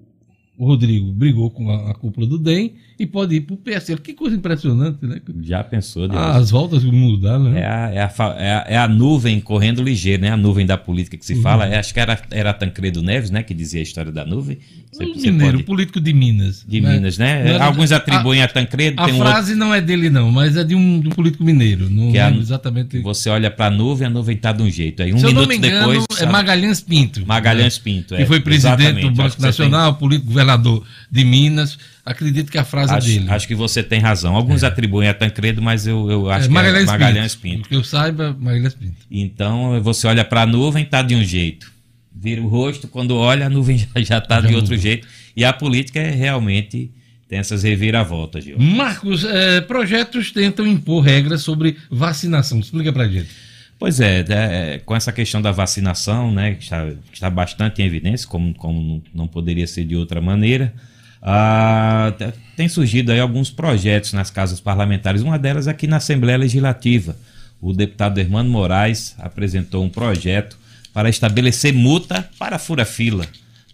[0.57, 4.01] o Rodrigo brigou com a, a cúpula do DEM e pode ir para o PSL.
[4.01, 5.21] Que coisa impressionante, né?
[5.41, 6.21] Já pensou, Deus.
[6.21, 7.61] As voltas que mudaram, né?
[7.61, 10.31] É a, é, a, é, a, é a nuvem correndo ligeiro, né?
[10.31, 11.41] A nuvem da política que se uhum.
[11.41, 11.65] fala.
[11.65, 13.41] É, acho que era, era Tancredo Neves, né?
[13.41, 14.57] Que dizia a história da nuvem.
[14.91, 15.63] Você, um você mineiro, pode...
[15.63, 16.65] político de Minas.
[16.67, 16.95] De né?
[16.95, 17.57] Minas, né?
[17.57, 19.01] Alguns atribuem a, Tancredo.
[19.01, 19.65] A frase outro...
[19.65, 21.89] não é dele, não, mas é de um, de um político mineiro.
[21.89, 22.99] Não que é exatamente.
[22.99, 25.01] Você olha para a nuvem, a nuvem está de um jeito.
[25.01, 26.21] Aí um Se minuto eu não me engano, depois.
[26.21, 27.25] É Magalhães Pinto.
[27.25, 27.81] Magalhães né?
[27.81, 28.17] Pinto, é.
[28.17, 29.99] Que foi presidente do Banco Nacional, tem...
[29.99, 31.77] político governador de Minas
[32.09, 33.29] Acredito que a frase acho, é dele.
[33.29, 34.35] Acho que você tem razão.
[34.35, 34.65] Alguns é.
[34.67, 37.55] atribuem a Tancredo, mas eu, eu acho é, Magalhães que é Magalhães Pinto.
[37.57, 37.69] Pinto.
[37.69, 38.95] Que eu saiba, Magalhães Pinto.
[39.11, 41.71] Então você olha para a nuvem, tá de um jeito.
[42.11, 45.07] Vira o rosto, quando olha, a nuvem já está de outro jeito.
[45.35, 46.91] E a política é realmente
[47.27, 48.43] tem essas reviravoltas.
[48.43, 48.57] Gil.
[48.57, 52.59] Marcos, é, projetos tentam impor regras sobre vacinação.
[52.59, 53.29] Explica para gente.
[53.77, 58.27] Pois é, é, com essa questão da vacinação, né, que está, está bastante em evidência,
[58.27, 60.73] como, como não poderia ser de outra maneira.
[61.21, 62.13] Ah,
[62.55, 67.15] tem surgido aí alguns projetos nas casas parlamentares, uma delas aqui na Assembleia Legislativa.
[67.61, 70.57] O deputado Hermano Moraes apresentou um projeto
[70.93, 73.25] para estabelecer multa para fura-fila,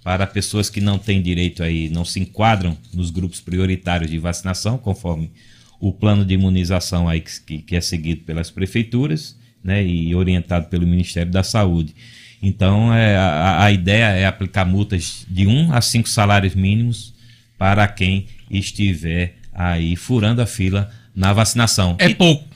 [0.04, 4.78] para pessoas que não têm direito aí, não se enquadram nos grupos prioritários de vacinação,
[4.78, 5.32] conforme
[5.80, 10.86] o plano de imunização aí que, que é seguido pelas prefeituras né, e orientado pelo
[10.86, 11.96] Ministério da Saúde.
[12.42, 17.15] Então, é, a, a ideia é aplicar multas de 1 a 5 salários mínimos
[17.58, 21.96] para quem estiver aí furando a fila na vacinação.
[22.00, 22.16] É e...
[22.16, 22.48] pouco.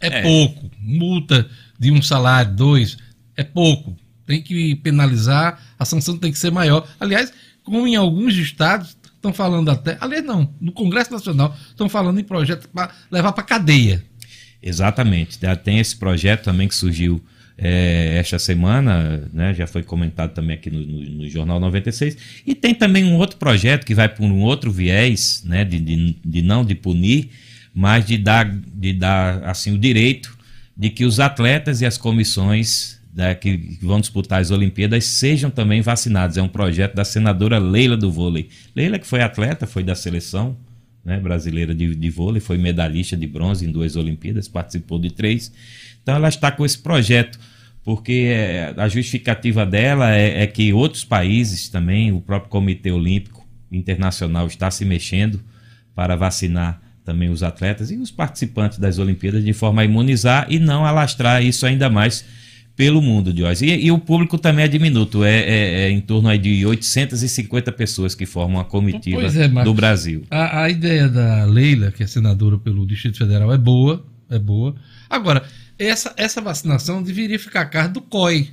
[0.00, 0.70] É, é, pouco.
[0.78, 2.96] Multa de um salário, dois,
[3.36, 3.96] é pouco.
[4.26, 6.86] Tem que penalizar, a sanção tem que ser maior.
[7.00, 7.32] Aliás,
[7.62, 12.24] como em alguns estados estão falando até, aliás não, no Congresso Nacional estão falando em
[12.24, 14.04] projeto para levar para cadeia.
[14.62, 15.38] Exatamente.
[15.62, 17.22] Tem esse projeto também que surgiu
[17.58, 22.54] é, esta semana, né, já foi comentado também aqui no, no, no, Jornal 96, e
[22.54, 26.42] tem também um outro projeto que vai por um outro viés, né, de, de, de
[26.42, 27.30] não de punir,
[27.74, 30.36] mas de dar, de dar assim, o direito
[30.76, 35.80] de que os atletas e as comissões né, que vão disputar as Olimpíadas sejam também
[35.80, 36.36] vacinados.
[36.36, 38.50] É um projeto da senadora Leila do vôlei.
[38.74, 40.54] Leila, que foi atleta, foi da seleção
[41.02, 45.50] né, brasileira de, de vôlei, foi medalhista de bronze em duas Olimpíadas, participou de três.
[46.06, 47.36] Então ela está com esse projeto,
[47.82, 53.44] porque é, a justificativa dela é, é que outros países também, o próprio Comitê Olímpico
[53.72, 55.40] Internacional está se mexendo
[55.96, 60.60] para vacinar também os atletas e os participantes das Olimpíadas de forma a imunizar e
[60.60, 62.24] não alastrar isso ainda mais
[62.76, 63.62] pelo mundo, Diógenes.
[63.62, 67.72] E, e o público também é diminuto, é, é- é em torno aí de 850
[67.72, 69.64] pessoas que formam a comitiva é, Marcos.
[69.64, 70.22] do Brasil.
[70.30, 74.76] A, a ideia da Leila, que é senadora pelo Distrito Federal, é boa, é boa.
[75.08, 75.42] Agora,
[75.78, 78.50] essa, essa vacinação deveria ficar a cargo do COI.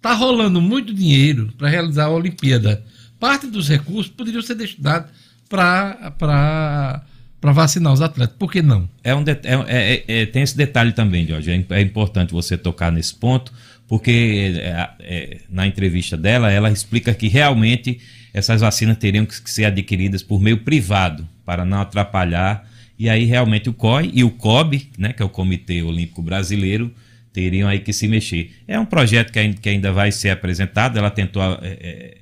[0.00, 2.82] Tá rolando muito dinheiro para realizar a Olimpíada.
[3.18, 5.10] Parte dos recursos poderiam ser destinados
[5.48, 7.02] para
[7.42, 8.36] vacinar os atletas.
[8.38, 8.88] Por que não?
[9.02, 11.50] É um é- é- é- tem esse detalhe também, Jorge.
[11.50, 13.52] É, é importante você tocar nesse ponto,
[13.88, 18.00] porque é, é, na entrevista dela, ela explica que realmente
[18.34, 22.68] essas vacinas teriam que ser adquiridas por meio privado, para não atrapalhar.
[22.98, 26.90] E aí, realmente, o COI e o COB, né, que é o Comitê Olímpico Brasileiro,
[27.32, 28.52] teriam aí que se mexer.
[28.66, 30.98] É um projeto que ainda, vai ser apresentado.
[30.98, 32.16] Ela tentou é, é,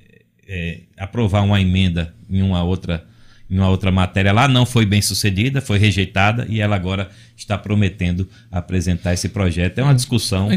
[0.47, 3.05] é, aprovar uma emenda em uma outra
[3.49, 7.55] em uma outra matéria lá, não foi bem sucedida, foi rejeitada e ela agora está
[7.55, 9.77] prometendo apresentar esse projeto.
[9.77, 10.51] É uma discussão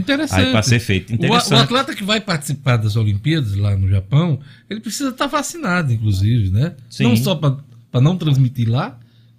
[0.48, 1.14] É para ser feita.
[1.14, 4.40] O, o atleta que vai participar das Olimpíadas lá no Japão,
[4.70, 6.74] ele precisa estar vacinado, inclusive, né?
[6.88, 7.04] Sim.
[7.04, 8.98] Não só para não transmitir lá,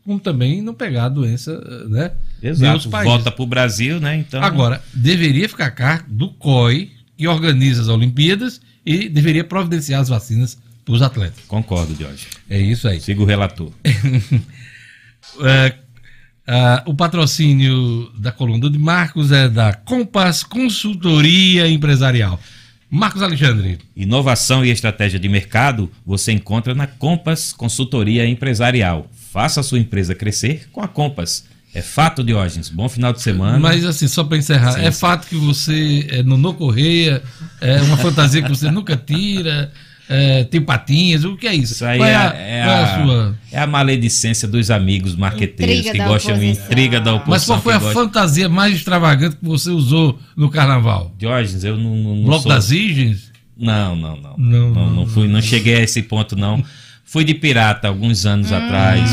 [0.09, 1.51] como também não pegar a doença,
[1.87, 2.13] né?
[2.41, 4.17] em outros Exato, volta para o Brasil, né?
[4.17, 10.01] Então, Agora, deveria ficar a cargo do COI, que organiza as Olimpíadas, e deveria providenciar
[10.01, 11.43] as vacinas para os atletas.
[11.47, 12.25] Concordo, Jorge.
[12.49, 12.99] É isso aí.
[12.99, 13.71] Siga o relator.
[16.51, 22.39] É, o patrocínio da coluna de Marcos é da Compass Consultoria Empresarial.
[22.89, 23.77] Marcos Alexandre.
[23.95, 29.07] Inovação e estratégia de mercado você encontra na Compass Consultoria Empresarial.
[29.31, 31.45] Faça a sua empresa crescer com a Compass.
[31.73, 32.67] É fato, Diógenes.
[32.69, 33.59] Bom final de semana.
[33.59, 34.99] Mas assim, só para encerrar, Sim, é sim.
[34.99, 37.21] fato que você é Nonô Correia,
[37.61, 39.71] é uma fantasia que você nunca tira,
[40.09, 41.73] é, tem patinhas, o que é isso?
[41.73, 44.47] Isso aí Qual é, é, a, é qual é a a- ssim é a maledicência
[44.47, 47.31] dos amigos marqueteiros Intriga que gostam de intriga da oposição.
[47.31, 51.13] Mas qual foi a gostam- fantasia mais extravagante que você usou no carnaval?
[51.19, 52.51] Diógenes, eu não, não, não Bloco sou...
[52.51, 53.29] das Virgens?
[53.55, 54.35] Não, não, não.
[54.39, 56.63] Não, Não, não, fui, não cheguei a esse ponto, não.
[57.09, 59.09] Fui de pirata alguns anos atrás.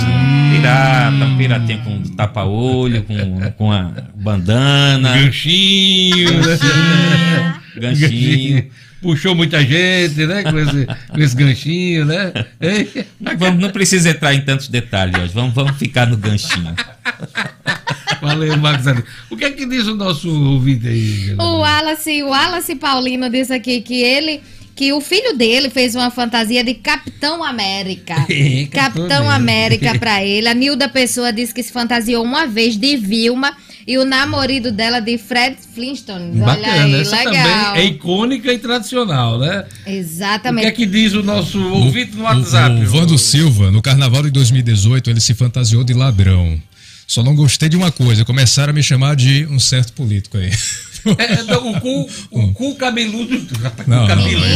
[0.53, 7.59] Pirata, um piratinha com tapa-olho, com, com a bandana, Ganchinho, né?
[7.75, 8.67] ganchinho.
[9.01, 10.43] Puxou muita gente, né?
[10.43, 12.33] Com esse, com esse ganchinho, né?
[13.19, 15.33] Não, vamos, não precisa entrar em tantos detalhes, hoje.
[15.33, 16.75] Vamos, vamos ficar no ganchinho.
[18.21, 19.05] Valeu, Marcos.
[19.31, 21.35] O que é que diz o nosso ouvinte aí?
[21.39, 24.43] O Wallace, o Wallace Paulino disse aqui que ele
[24.77, 28.15] que o filho dele fez uma fantasia de Capitão América.
[28.71, 30.47] Capitão América pra ele.
[30.47, 33.57] A Nilda Pessoa disse que se fantasiou uma vez de Vilma
[33.87, 36.43] e o namorado dela de Fred Flintstone.
[36.43, 37.33] Olha Bacana, aí, essa legal.
[37.33, 39.61] também é icônica e tradicional, né?
[39.61, 40.67] O que Exatamente.
[40.67, 42.77] é que diz o nosso ouvinte no WhatsApp?
[42.77, 46.61] O, o Vando Silva, no carnaval de 2018, ele se fantasiou de ladrão.
[47.07, 50.51] Só não gostei de uma coisa, começaram a me chamar de um certo político aí.
[51.19, 53.39] É, é, não, o, cu, o cu cabeludo.
[53.61, 54.47] Não, cu não, cabeludo.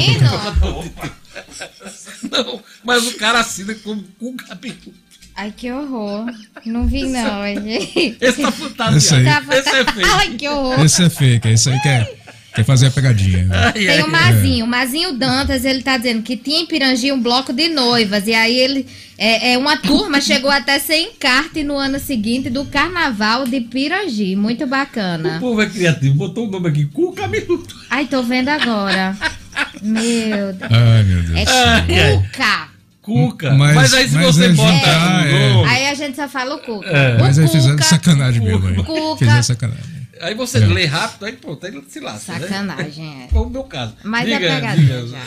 [2.30, 4.92] Não, mas o cara assina como cu cabeludo.
[5.36, 6.26] Ai, que horror.
[6.66, 7.46] Não vi, não.
[7.46, 8.16] gente.
[8.20, 9.28] Esse tá Esse fantasiado.
[9.28, 9.46] aí.
[9.46, 10.12] Tá Esse é feio.
[10.12, 10.84] Ai, que horror.
[10.84, 12.19] Esse é fake, esse aí quer,
[12.54, 13.48] quer fazer a pegadinha.
[13.52, 17.20] Ai, Tem o Mazinho, o Mazinho Dantas, ele tá dizendo que tinha em Pirangi um
[17.20, 18.26] bloco de noivas.
[18.26, 18.86] E aí ele.
[19.22, 24.34] É, é, uma turma chegou até ser encarte no ano seguinte do carnaval de Pirangi.
[24.34, 25.38] Muito O bacana.
[25.38, 27.68] povo é criativo, botou o nome aqui, cu cabeludo.
[27.90, 29.14] Ai, tô vendo agora.
[29.82, 30.70] Meu Deus.
[30.72, 31.38] Ai, meu Deus.
[31.38, 32.68] É Cuca.
[33.02, 33.50] Cuca.
[33.54, 35.48] Mas, Mas- aí se mas você é bota juntar, o é.
[35.52, 36.88] nome, Aí a gente só fala o Cuca.
[36.88, 37.16] É.
[37.16, 37.84] O Mas aí fizeram Cuca.
[37.88, 38.68] sacanagem mesmo.
[38.68, 38.74] Aí.
[38.76, 39.16] Cuca.
[39.18, 39.99] Fizeram sacanagem.
[40.20, 42.32] Aí você lê rápido, aí pronto, aí ele se lasca.
[42.34, 42.40] Né?
[42.40, 43.28] Sacanagem, é.
[43.28, 43.94] Foi o meu caso.
[44.04, 45.18] Mas Diga, é pegadinha diga.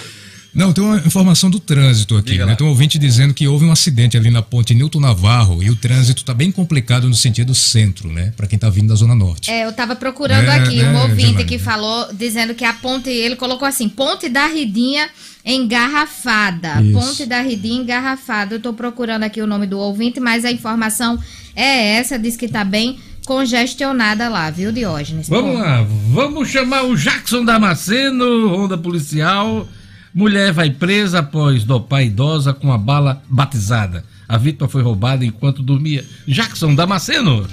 [0.54, 2.34] Não, tem uma informação do trânsito aqui.
[2.34, 2.52] Diga Né?
[2.52, 2.56] lá.
[2.56, 5.76] Tem um ouvinte dizendo que houve um acidente ali na ponte Newton Navarro e o
[5.76, 8.32] trânsito está bem complicado no sentido centro, né?
[8.38, 9.50] Para quem está vindo da Zona Norte.
[9.50, 13.10] É, eu tava procurando É, aqui né, um ouvinte que falou, dizendo que a ponte,
[13.10, 15.10] ele colocou assim, ponte da Ridinha
[15.44, 16.82] engarrafada.
[16.82, 16.94] Isso.
[17.00, 18.56] Ponte da Ridinha engarrafada.
[18.56, 21.20] Eu tô procurando aqui o nome do ouvinte, mas a informação
[21.56, 25.30] é essa, diz que tá bem congestionada lá, viu, Diógenes?
[25.30, 29.68] Vamos Pô, lá, vamos chamar o Jackson Damasceno, ronda policial.
[30.14, 34.06] Mulher vai presa após dopar idosa com a bala batizada.
[34.28, 36.06] A vítima foi roubada enquanto dormia.
[36.28, 37.48] Jackson Damasceno.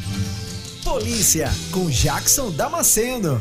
[0.85, 3.41] Polícia, com Jackson Damasceno,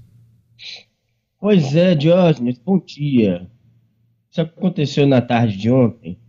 [1.41, 3.49] Pois é, Diógenes, bom dia.
[4.29, 6.19] Isso aconteceu na tarde de ontem.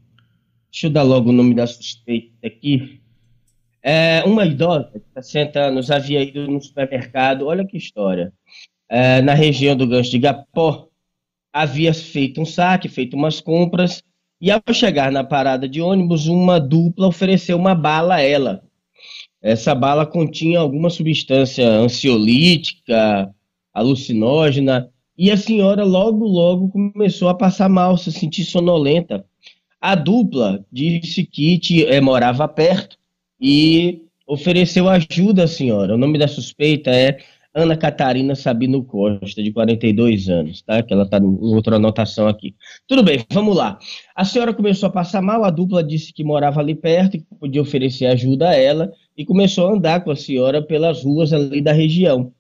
[0.70, 2.98] Deixa eu dar logo o nome da suspeita aqui.
[3.82, 8.32] É, uma idosa de 60 anos havia ido no supermercado, olha que história,
[8.88, 10.88] é, na região do Gancho de Gapó,
[11.52, 14.02] havia feito um saque, feito umas compras,
[14.40, 18.64] e ao chegar na parada de ônibus, uma dupla ofereceu uma bala a ela.
[19.42, 23.30] Essa bala continha alguma substância ansiolítica,
[23.74, 24.90] alucinógena,
[25.22, 29.24] e a senhora logo, logo começou a passar mal, se sentir sonolenta.
[29.80, 32.96] A dupla disse que te, eh, morava perto
[33.40, 35.94] e ofereceu ajuda à senhora.
[35.94, 37.18] O nome da suspeita é
[37.54, 40.82] Ana Catarina Sabino Costa, de 42 anos, tá?
[40.82, 42.56] Que ela está em outra anotação aqui.
[42.88, 43.78] Tudo bem, vamos lá.
[44.16, 47.62] A senhora começou a passar mal, a dupla disse que morava ali perto, que podia
[47.62, 51.72] oferecer ajuda a ela, e começou a andar com a senhora pelas ruas ali da
[51.72, 52.32] região.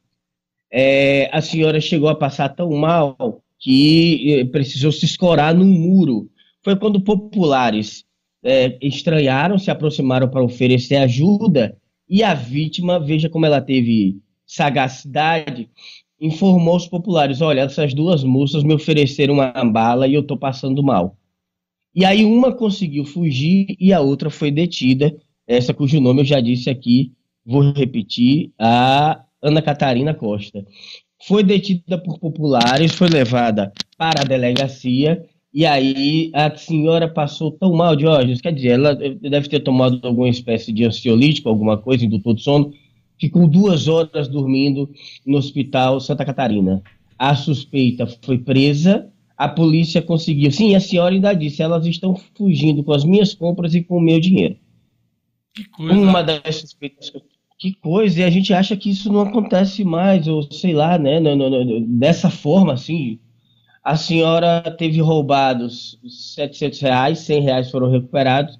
[0.72, 6.30] É, a senhora chegou a passar tão mal que eh, precisou se escorar num muro.
[6.62, 8.04] Foi quando populares
[8.42, 11.76] é, estranharam, se aproximaram para oferecer ajuda,
[12.08, 14.16] e a vítima, veja como ela teve
[14.46, 15.70] sagacidade,
[16.20, 20.82] informou os populares: olha, essas duas moças me ofereceram uma bala e eu estou passando
[20.82, 21.16] mal.
[21.94, 25.14] E aí uma conseguiu fugir e a outra foi detida,
[25.46, 27.12] essa cujo nome eu já disse aqui,
[27.44, 30.64] vou repetir, a Ana Catarina Costa.
[31.26, 35.24] Foi detida por populares, foi levada para a delegacia
[35.54, 40.28] e aí a senhora passou tão mal, Diógenes, quer dizer, ela deve ter tomado alguma
[40.28, 42.72] espécie de ansiolítico, alguma coisa, indutor de sono,
[43.20, 44.90] ficou duas horas dormindo
[45.26, 46.82] no hospital Santa Catarina.
[47.18, 50.50] A suspeita foi presa, a polícia conseguiu.
[50.50, 54.00] Sim, a senhora ainda disse, elas estão fugindo com as minhas compras e com o
[54.00, 54.56] meu dinheiro.
[55.78, 57.10] Uma das suspeitas.
[57.10, 57.18] Que
[57.74, 61.20] coisa, e a gente acha que isso não acontece mais, ou sei lá, né?
[61.20, 63.18] não- não- não- dessa forma, assim.
[63.84, 68.58] A senhora teve roubados 700 reais, 100 reais foram recuperados,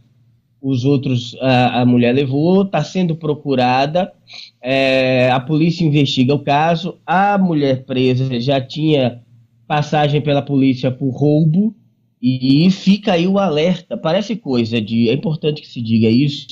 [0.60, 4.12] os outros a, a mulher levou, está sendo procurada,
[4.60, 9.22] é, a polícia investiga o caso, a mulher presa já tinha
[9.66, 11.74] passagem pela polícia por roubo,
[12.20, 13.96] e fica aí o alerta.
[13.96, 15.08] Parece coisa de.
[15.08, 16.46] É importante que se diga isso,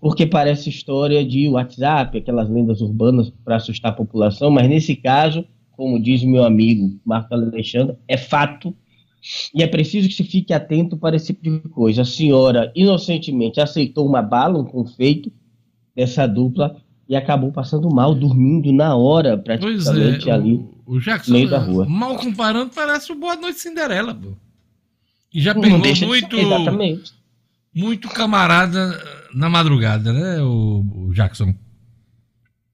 [0.00, 5.44] porque parece história de WhatsApp, aquelas lendas urbanas para assustar a população, mas nesse caso,
[5.72, 8.74] como diz meu amigo Marco Alexandre, é fato.
[9.52, 12.02] E é preciso que se fique atento para esse tipo de coisa.
[12.02, 15.32] A senhora inocentemente aceitou uma bala, um confeito
[15.96, 16.76] dessa dupla
[17.08, 20.54] e acabou passando mal, dormindo na hora, Pois praticamente é, ali.
[20.54, 21.86] o, o Jackson, meio da rua.
[21.88, 24.28] mal comparando, parece o Boa Noite Cinderela, pô.
[25.32, 27.12] E já pegou deixa de muito, ser, exatamente.
[27.74, 28.78] muito camarada
[29.36, 31.52] na madrugada, né, o, Jackson?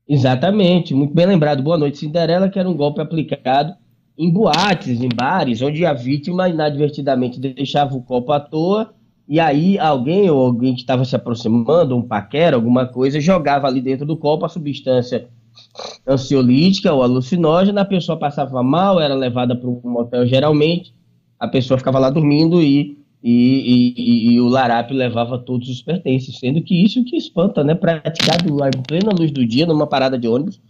[0.08, 1.60] Exatamente, muito bem lembrado.
[1.60, 3.74] Boa noite, Cinderela, que era um golpe aplicado
[4.16, 8.94] em boates, em bares, onde a vítima inadvertidamente deixava o copo à toa
[9.28, 13.80] e aí alguém ou alguém que estava se aproximando, um paquera, alguma coisa, jogava ali
[13.80, 15.28] dentro do copo a substância
[16.06, 20.94] ansiolítica ou alucinógena, a pessoa passava mal, era levada para um motel geralmente,
[21.40, 26.38] a pessoa ficava lá dormindo e, e, e- e- o larápio levava todos os pertences,
[26.38, 27.74] sendo que isso que espanta, né?
[27.74, 30.60] Praticado em plena luz do dia, numa parada de ônibus,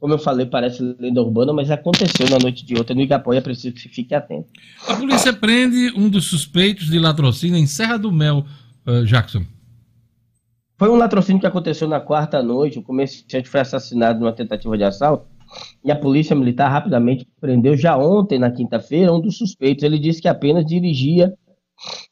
[0.00, 3.36] como eu falei, parece lenda urbana, mas aconteceu na noite de ontem no Igapó e
[3.36, 4.46] é preciso que se fique atento.
[4.86, 8.44] A polícia prende um dos suspeitos de latrocínio em Serra do Mel,
[8.86, 9.42] eh, Jackson.
[10.78, 12.78] Foi um latrocínio que aconteceu na quarta noite.
[12.78, 15.26] O comerciante foi assassinado numa tentativa de assalto
[15.84, 19.82] e a polícia militar rapidamente prendeu já ontem, na quinta-feira, um dos suspeitos.
[19.82, 21.34] Ele disse que apenas dirigia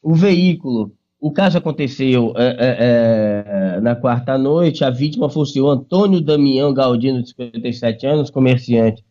[0.01, 0.93] o veículo.
[1.19, 4.83] O caso aconteceu é, é, é, na quarta noite.
[4.83, 9.03] A vítima fosse o Antônio Damião Galdino, de 57 anos, comerciante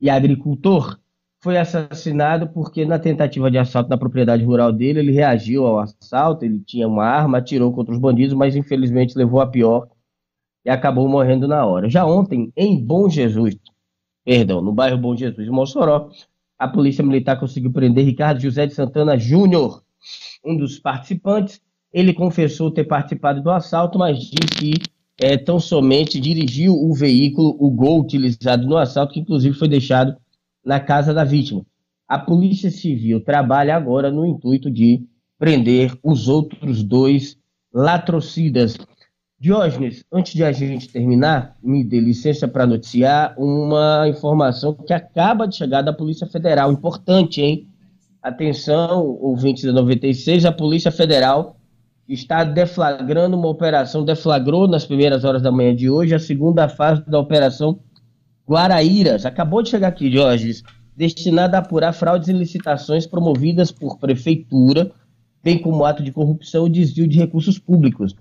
[0.00, 0.98] e agricultor.
[1.42, 6.44] Foi assassinado porque, na tentativa de assalto na propriedade rural dele, ele reagiu ao assalto.
[6.44, 9.86] Ele tinha uma arma, atirou contra os bandidos, mas infelizmente levou a pior
[10.64, 11.90] e acabou morrendo na hora.
[11.90, 13.56] Já ontem, em Bom Jesus,
[14.24, 16.08] perdão, no bairro Bom Jesus, Mossoró,
[16.58, 19.83] a polícia militar conseguiu prender Ricardo José de Santana Júnior,
[20.44, 21.60] um dos participantes.
[21.92, 24.74] Ele confessou ter participado do assalto, mas disse que
[25.20, 30.16] eh, tão somente dirigiu o veículo, o Gol utilizado no assalto, que inclusive foi deixado
[30.64, 31.64] na casa da vítima.
[32.08, 35.06] A Polícia Civil trabalha agora no intuito de
[35.38, 37.36] prender os outros dois
[37.72, 38.76] latrocidas.
[39.38, 45.46] Diógenes, antes de a gente terminar, me dê licença para noticiar uma informação que acaba
[45.46, 46.72] de chegar da Polícia Federal.
[46.72, 47.68] Importante, hein?
[48.24, 51.58] Atenção, ouvintes da 96, a Polícia Federal
[52.08, 57.02] está deflagrando uma operação, deflagrou nas primeiras horas da manhã de hoje a segunda fase
[57.06, 57.78] da operação
[58.48, 59.26] Guaraíras.
[59.26, 60.62] Acabou de chegar aqui, Jorge,
[60.96, 64.90] destinada a apurar fraudes em licitações promovidas por prefeitura,
[65.42, 68.16] bem como ato de corrupção e desvio de recursos públicos.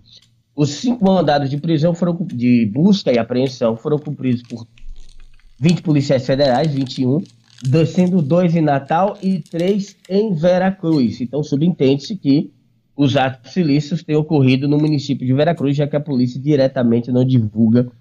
[0.54, 4.68] Os cinco mandados de prisão foram de busca e apreensão foram cumpridos por
[5.58, 7.43] 20 policiais federais, 21, dois-
[7.86, 11.22] sendo dois em Natal e três em Veracruz.
[11.22, 12.52] Então, subentende-se que
[12.96, 17.26] os atos ilícitos têm ocorrido no município de Veracruz, já que a polícia diretamente não
[17.26, 17.92] divulga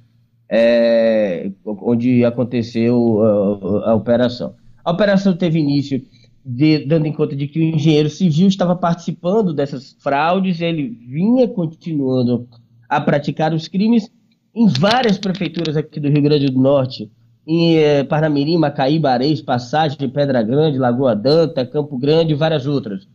[0.48, 4.54] é, onde aconteceu a, a operação.
[4.84, 6.02] A operação teve início
[6.44, 11.48] de- dando em conta de que o engenheiro civil estava participando dessas fraudes, ele vinha
[11.48, 12.46] continuando
[12.88, 14.10] a praticar os crimes
[14.54, 17.10] em várias prefeituras aqui do Rio Grande do Norte,
[17.46, 23.08] em eh, Parnamirim, Macaíba, Areis, Passagem, Pedra Grande, Lagoa Danta, Campo Grande e várias outras.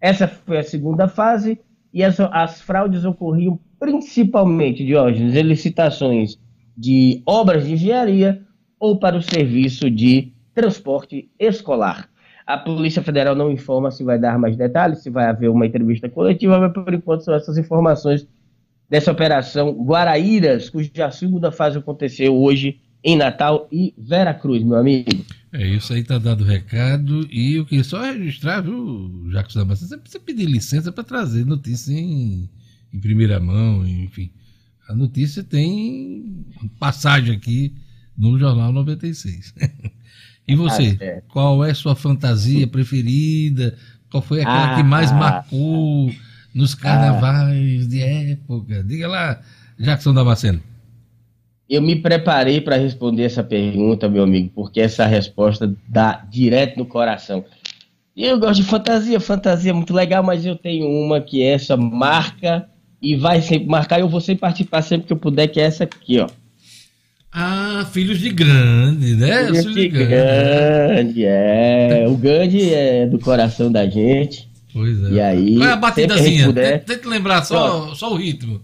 [0.00, 1.60] Essa foi a segunda fase
[1.92, 6.38] e as, as fraudes ocorriam principalmente, Diógenes, em licitações
[6.76, 8.42] de obras de engenharia
[8.78, 12.08] ou para o serviço de transporte escolar.
[12.46, 16.08] A Polícia Federal não informa se vai dar mais detalhes, se vai haver uma entrevista
[16.08, 18.26] coletiva, mas por enquanto são essas informações
[18.88, 25.10] dessa operação Guaraíras, cuja segunda fase aconteceu hoje em Natal e Veracruz, meu amigo.
[25.52, 27.26] É isso aí, tá dado o recado.
[27.30, 31.92] E eu queria só registrar, viu, Jacques Damasceno, você precisa pedir licença para trazer notícia
[31.92, 32.48] em,
[32.92, 34.30] em primeira mão, enfim.
[34.88, 36.44] A notícia tem
[36.78, 37.74] passagem aqui
[38.16, 39.54] no Jornal 96.
[40.46, 41.24] e você, Ah, certo.
[41.28, 43.76] qual é sua fantasia preferida?
[44.10, 45.14] Qual foi aquela que mais Ah.
[45.14, 46.12] marcou
[46.54, 48.82] nos carnavais de época?
[48.84, 49.40] Diga lá,
[49.78, 50.60] Jackson Damasceno.
[51.70, 56.84] Eu me preparei para responder essa pergunta, meu amigo, porque essa resposta dá direto no
[56.84, 57.44] coração.
[58.16, 62.68] Eu gosto de fantasia, fantasia é muito legal, mas eu tenho uma que essa marca
[63.00, 64.00] e vai sempre marcar.
[64.00, 66.26] Eu vou sempre participar sempre que eu puder, que é essa aqui, ó.
[67.32, 69.46] Ah, Filhos de Grande, né?
[69.46, 72.04] Filhos Filhos de Grande, é.
[72.08, 74.50] O Gandhi é do coração da gente.
[74.72, 75.10] Pois é.
[75.12, 76.46] E aí, Qual é a batidazinha?
[76.46, 76.80] puder.
[76.80, 78.60] Tenta, tenta lembrar só, só o ritmo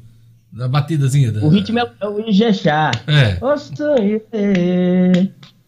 [0.56, 1.30] da batidazinha.
[1.30, 1.40] Da...
[1.40, 2.90] O ritmo é, é o Ijexá.
[3.06, 3.36] É.
[3.44, 4.22] O sonho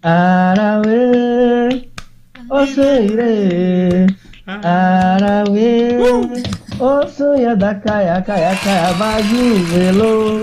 [0.03, 1.89] Arauê,
[2.51, 4.07] o sonho
[4.47, 5.99] Arauê,
[6.81, 10.41] o sonho da caia, caia, caia, baixinho, velô,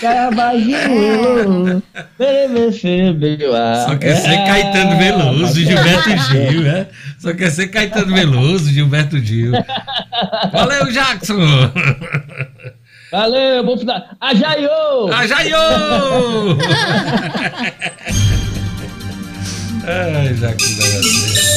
[0.00, 1.82] caia, baixinho,
[2.18, 3.46] velô, bebê,
[3.86, 6.86] Só quer ser Caetano Veloso, Gilberto Gil, né?
[7.18, 9.52] Só quer ser Caetano Veloso, Gilberto Gil.
[10.52, 11.36] Valeu, Jackson!
[13.10, 14.04] Valeu, bom final.
[14.20, 15.12] Ajaiô!
[15.12, 15.56] Ajaiô!
[19.88, 21.48] Ai, Damasceno.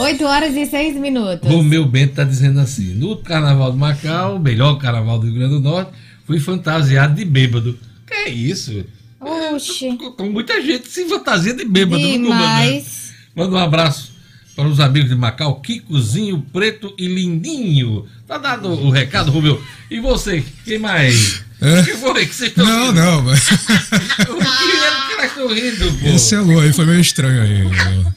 [0.00, 1.48] 8 horas e 6 minutos.
[1.48, 5.54] Romeu Bento tá dizendo assim: no Carnaval do Macau, o melhor carnaval do Rio Grande
[5.54, 5.92] do Norte,
[6.26, 7.78] fui fantasiado de bêbado.
[8.06, 8.84] Que é isso?
[9.54, 9.96] Oxi.
[10.16, 12.02] Com muita gente se fantasia de bêbado.
[12.02, 13.12] Demais.
[13.36, 14.19] Manda um abraço
[14.60, 18.06] para os amigos de Macau, Kikozinho, Preto e Lindinho.
[18.28, 19.62] Tá dado o recado, Romeu.
[19.90, 21.42] E você, quem mais?
[21.62, 21.80] É?
[21.80, 23.00] O que foi que vocês estão Não, rindo?
[23.00, 23.54] não, mas O
[24.36, 26.06] que é que estão rindo, pô?
[26.08, 27.62] esse alô aí foi meio estranho aí.
[27.64, 28.14] Não,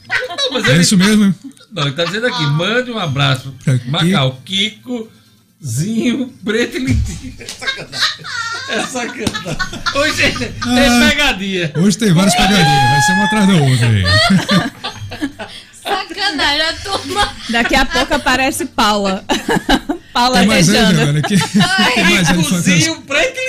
[0.52, 1.34] mas É ele- isso mesmo?
[1.72, 3.54] Não, ele tá dizendo aqui, mande um abraço.
[3.66, 3.88] Aqui.
[3.90, 7.34] Macau, Kikozinho, Preto e Lindinho.
[7.38, 8.24] É sacanagem.
[8.68, 9.58] É sacanagem.
[9.94, 10.52] Hoje é, é
[10.88, 11.08] Ah.
[11.10, 11.72] pegadinha.
[11.76, 14.04] Hoje tem várias pegadinhas, vai ser uma atrás da outra aí.
[15.84, 17.28] Sacanagem, a turma.
[17.50, 19.24] Daqui a pouco aparece Paula.
[20.12, 20.96] Paula Tem mais aí, beijando.
[20.96, 21.36] Giovana, que
[21.94, 22.76] tem mais aí de fantasia.
[22.78, 23.40] Kikozinho, Preto.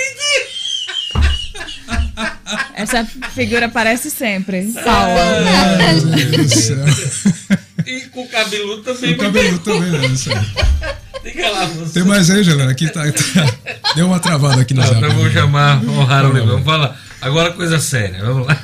[2.74, 4.72] Essa figura aparece sempre.
[4.72, 5.20] Paula.
[5.80, 6.76] Ai, meu Deus do céu.
[7.86, 9.12] E com o cabelo também.
[9.14, 9.98] O cabelo também, né?
[11.50, 11.92] Lá, você.
[11.94, 12.70] Tem mais aí, Gelana?
[12.70, 16.38] Aqui tá, tá- Deu uma travada aqui na Não, então vou chamar o Harold.
[16.38, 16.52] Vamos lá.
[16.52, 17.00] Vamos falar.
[17.20, 18.22] Agora coisa séria.
[18.24, 18.56] Vamos lá.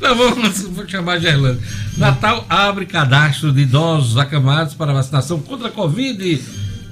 [0.00, 1.60] Não, vamos vou chamar Gerlane.
[1.96, 6.42] Natal abre cadastro de idosos acamados para vacinação contra a Covid.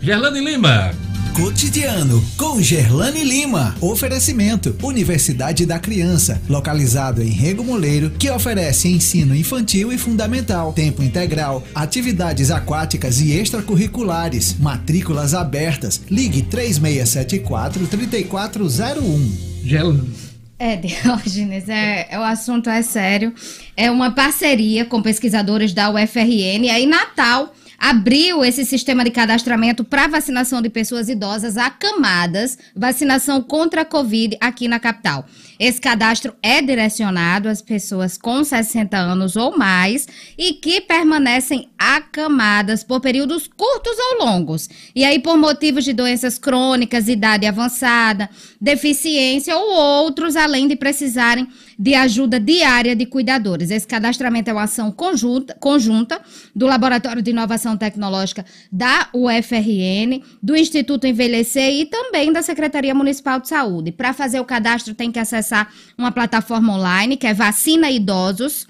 [0.00, 0.92] Gerlane Lima.
[1.34, 3.74] Cotidiano com Gerlane Lima.
[3.80, 11.02] Oferecimento: Universidade da Criança, localizado em Rego Moleiro, que oferece ensino infantil e fundamental, tempo
[11.02, 16.02] integral, atividades aquáticas e extracurriculares, matrículas abertas.
[16.10, 19.50] Ligue 3674 3401.
[19.64, 20.29] Gerlane.
[20.60, 23.34] É, Diógenes, é, é, o assunto é sério.
[23.74, 26.70] É uma parceria com pesquisadores da UFRN.
[26.70, 33.80] Aí, Natal abriu esse sistema de cadastramento para vacinação de pessoas idosas acamadas, vacinação contra
[33.80, 35.24] a Covid aqui na capital.
[35.60, 40.08] Esse cadastro é direcionado às pessoas com 60 anos ou mais
[40.38, 44.70] e que permanecem acamadas por períodos curtos ou longos.
[44.96, 51.46] E aí, por motivos de doenças crônicas, idade avançada, deficiência ou outros, além de precisarem
[51.80, 53.70] de ajuda diária de cuidadores.
[53.70, 56.20] Esse cadastramento é uma ação conjunta, conjunta
[56.54, 63.40] do Laboratório de Inovação Tecnológica da UFRN, do Instituto Envelhecer e também da Secretaria Municipal
[63.40, 63.92] de Saúde.
[63.92, 68.66] Para fazer o cadastro, tem que acessar uma plataforma online que é Vacina Idosos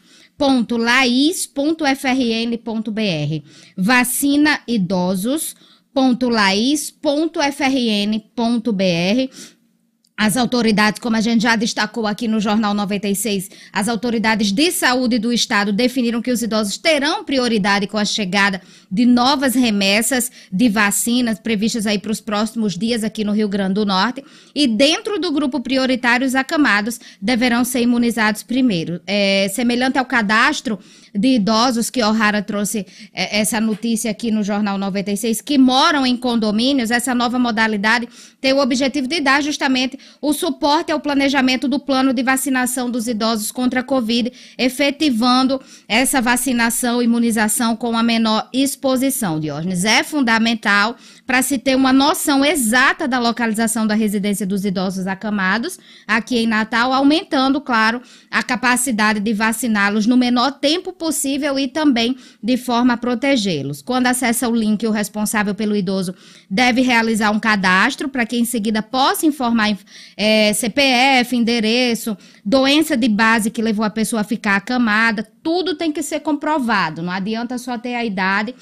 [10.21, 15.19] as autoridades, como a gente já destacou aqui no Jornal 96, as autoridades de saúde
[15.19, 18.61] do estado definiram que os idosos terão prioridade com a chegada
[18.93, 23.73] de novas remessas de vacinas previstas aí para os próximos dias aqui no Rio Grande
[23.73, 24.23] do Norte.
[24.55, 29.01] E dentro do grupo prioritário, os acamados deverão ser imunizados primeiro.
[29.07, 30.79] É, semelhante ao cadastro
[31.15, 36.17] de idosos que O'Hara trouxe é, essa notícia aqui no Jornal 96, que moram em
[36.17, 38.09] condomínios, essa nova modalidade
[38.41, 43.07] tem o objetivo de dar justamente o suporte ao planejamento do plano de vacinação dos
[43.07, 49.85] idosos contra a Covid, efetivando essa vacinação imunização com a menor exposição, Diógenes.
[49.85, 50.97] É fundamental
[51.31, 56.47] para se ter uma noção exata da localização da residência dos idosos acamados aqui em
[56.49, 62.95] Natal, aumentando, claro, a capacidade de vaciná-los no menor tempo possível e também de forma
[62.95, 63.81] a protegê-los.
[63.81, 66.17] Quando acessa o link, o responsável pelo idoso
[66.51, 69.79] deve realizar um cadastro para que em seguida possa informar
[70.17, 75.93] é, CPF, endereço, doença de base que levou a pessoa a ficar acamada, tudo tem
[75.93, 77.03] que ser comprovado.
[77.03, 78.53] Não adianta só ter a idade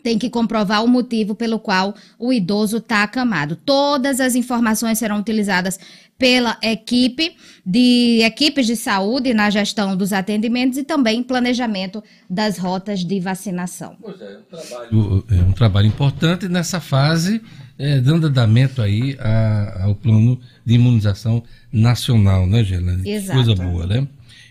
[0.00, 3.56] tem que comprovar o motivo pelo qual o idoso está acamado.
[3.56, 5.78] Todas as informações serão utilizadas
[6.20, 7.34] pela equipe
[7.64, 13.96] de equipes de saúde na gestão dos atendimentos e também planejamento das rotas de vacinação.
[14.02, 17.40] Pois é, um trabalho, é um trabalho importante nessa fase,
[17.78, 21.42] é, dando andamento aí a, ao plano de imunização
[21.72, 23.08] nacional, né, Gelane?
[23.10, 23.42] Exato.
[23.42, 24.06] Coisa boa, né?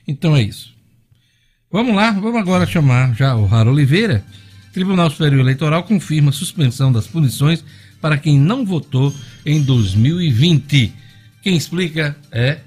[0.07, 0.73] Então é isso.
[1.71, 4.23] Vamos lá, vamos agora chamar já o Raro Oliveira.
[4.73, 7.63] Tribunal Superior Eleitoral confirma suspensão das punições
[8.01, 9.13] para quem não votou
[9.45, 10.93] em 2020.
[11.41, 12.59] Quem explica é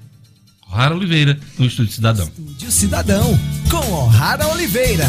[0.68, 2.26] Rara Oliveira, no Estúdio Cidadão.
[2.26, 3.38] Estúdio Cidadão,
[3.70, 5.06] com O'Hara Oliveira.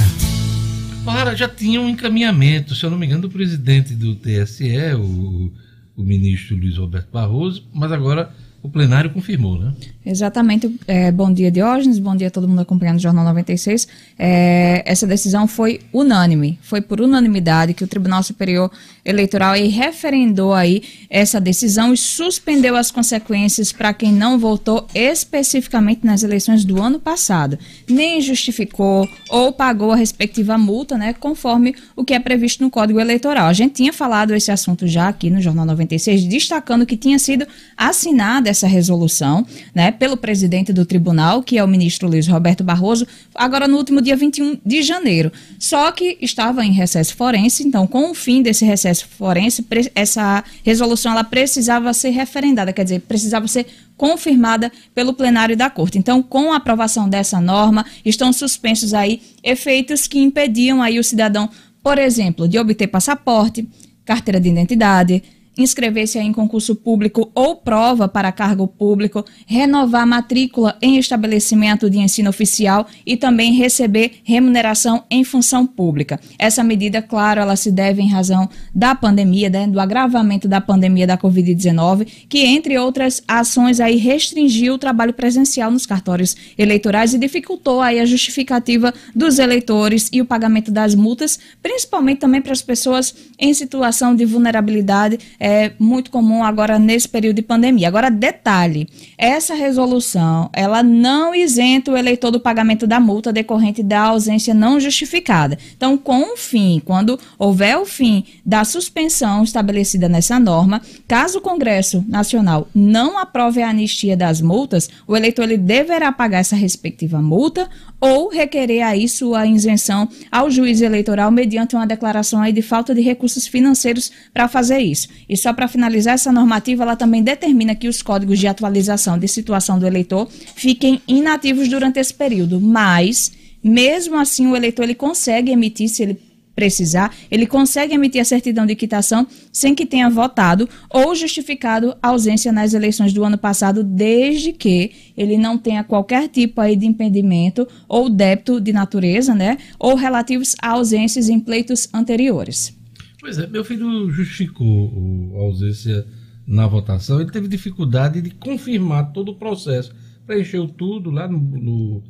[1.06, 5.52] Rara já tinha um encaminhamento, se eu não me engano, do presidente do TSE, o,
[5.96, 9.74] o ministro Luiz Roberto Barroso, mas agora o plenário confirmou, né?
[10.06, 10.70] Exatamente.
[10.86, 11.98] É, bom dia, Diógenes.
[11.98, 13.88] Bom dia a todo mundo acompanhando o Jornal 96.
[14.20, 16.60] É, essa decisão foi unânime.
[16.62, 18.70] Foi por unanimidade que o Tribunal Superior
[19.06, 26.24] Eleitoral referendou aí essa decisão e suspendeu as consequências para quem não votou especificamente nas
[26.24, 27.58] eleições do ano passado.
[27.90, 33.00] Nem justificou ou pagou a respectiva multa, né, conforme o que é previsto no Código
[33.00, 33.48] Eleitoral.
[33.48, 37.46] A gente tinha falado esse assunto já aqui no Jornal 96, destacando que tinha sido
[37.78, 43.08] assinada essa resolução, né, pelo presidente do tribunal, que é o ministro Luiz Roberto Barroso,
[43.34, 45.32] agora no último dia 21 de janeiro.
[45.60, 49.66] Só que estava em recesso forense, então, com o fim desse recesso forense,
[49.96, 55.98] essa resolução ela precisava ser referendada, quer dizer, precisava ser confirmada pelo plenário da Corte.
[55.98, 61.50] Então, com a aprovação dessa norma, estão suspensos aí efeitos que impediam aí o cidadão,
[61.82, 63.68] por exemplo, de obter passaporte,
[64.06, 65.24] carteira de identidade,
[65.58, 72.30] inscrever-se em concurso público ou prova para cargo público, renovar matrícula em estabelecimento de ensino
[72.30, 76.20] oficial e também receber remuneração em função pública.
[76.38, 81.08] Essa medida, claro, ela se deve em razão da pandemia, né, do agravamento da pandemia
[81.08, 87.18] da Covid-19, que entre outras ações aí restringiu o trabalho presencial nos cartórios eleitorais e
[87.18, 92.62] dificultou aí a justificativa dos eleitores e o pagamento das multas, principalmente também para as
[92.62, 97.90] pessoas em situação de vulnerabilidade é muito comum agora nesse período de pandemia.
[97.90, 98.88] Agora, detalhe:
[99.18, 104.80] essa resolução ela não isenta o eleitor do pagamento da multa decorrente da ausência não
[104.80, 105.58] justificada.
[105.76, 111.42] Então, com o fim, quando houver o fim da suspensão estabelecida nessa norma, caso o
[111.42, 117.22] Congresso Nacional não aprove a anistia das multas, o eleitor ele deverá pagar essa respectiva
[117.22, 122.96] multa ou requerer aí sua isenção ao juiz eleitoral mediante uma declaração aí de falta
[122.96, 125.10] de recursos financeiros para fazer isso.
[125.34, 129.28] E só para finalizar, essa normativa ela também determina que os códigos de atualização de
[129.28, 133.32] situação do eleitor fiquem inativos durante esse período, mas
[133.64, 136.22] mesmo assim o eleitor ele consegue emitir se ele
[136.56, 142.10] precisar, ele consegue emitir a certidão de quitação sem que tenha votado ou justificado a
[142.10, 146.86] ausência nas eleições do ano passado, desde que ele não tenha qualquer tipo aí de
[146.86, 152.83] impedimento ou débito de natureza, né, ou relativos a ausências em pleitos anteriores.
[153.24, 156.06] Pois é, meu filho justificou a ausência
[156.46, 157.22] na votação.
[157.22, 159.96] Ele teve dificuldade de confirmar todo o processo.
[160.28, 162.04] Preencheu tudo lá no, no,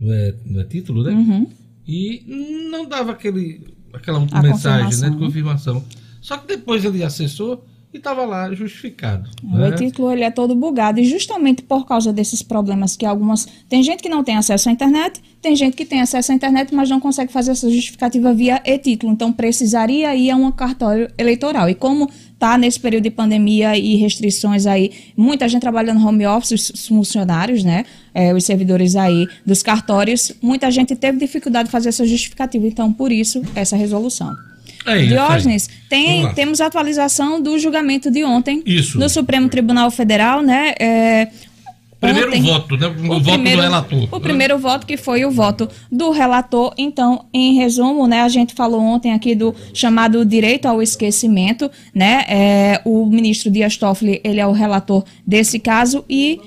[0.00, 1.12] no, é, no é título, né?
[1.12, 1.46] Uhum.
[1.86, 5.74] E não dava aquele, aquela mensagem né, de confirmação.
[5.74, 5.84] confirmação.
[6.20, 7.64] Só que depois ele acessou
[7.96, 9.28] e estava lá justificado.
[9.42, 9.72] O né?
[9.72, 14.02] título ele é todo bugado e justamente por causa desses problemas que algumas tem gente
[14.02, 17.00] que não tem acesso à internet, tem gente que tem acesso à internet, mas não
[17.00, 19.12] consegue fazer essa justificativa via e-título.
[19.12, 21.68] Então precisaria ir a um cartório eleitoral.
[21.68, 22.08] E como
[22.38, 27.64] tá nesse período de pandemia e restrições aí, muita gente trabalhando home office, os funcionários,
[27.64, 32.66] né, é, os servidores aí dos cartórios, muita gente teve dificuldade de fazer essa justificativa.
[32.66, 34.36] Então por isso essa resolução.
[34.86, 35.08] É isso.
[35.08, 38.98] Diógenes, tem, temos a atualização do julgamento de ontem Isso.
[38.98, 40.74] no Supremo Tribunal Federal, né?
[40.78, 41.28] É,
[41.98, 42.86] Primeiro ontem- voto, né?
[42.88, 43.98] O, voto primeiro- do relator.
[44.12, 44.20] O né?
[44.22, 46.74] primeiro voto que foi o voto do relator.
[46.76, 52.24] Então, em resumo, né, a gente falou ontem aqui do chamado direito ao esquecimento, né?
[52.28, 56.38] É, o ministro Dias Toffoli, ele é o relator desse caso e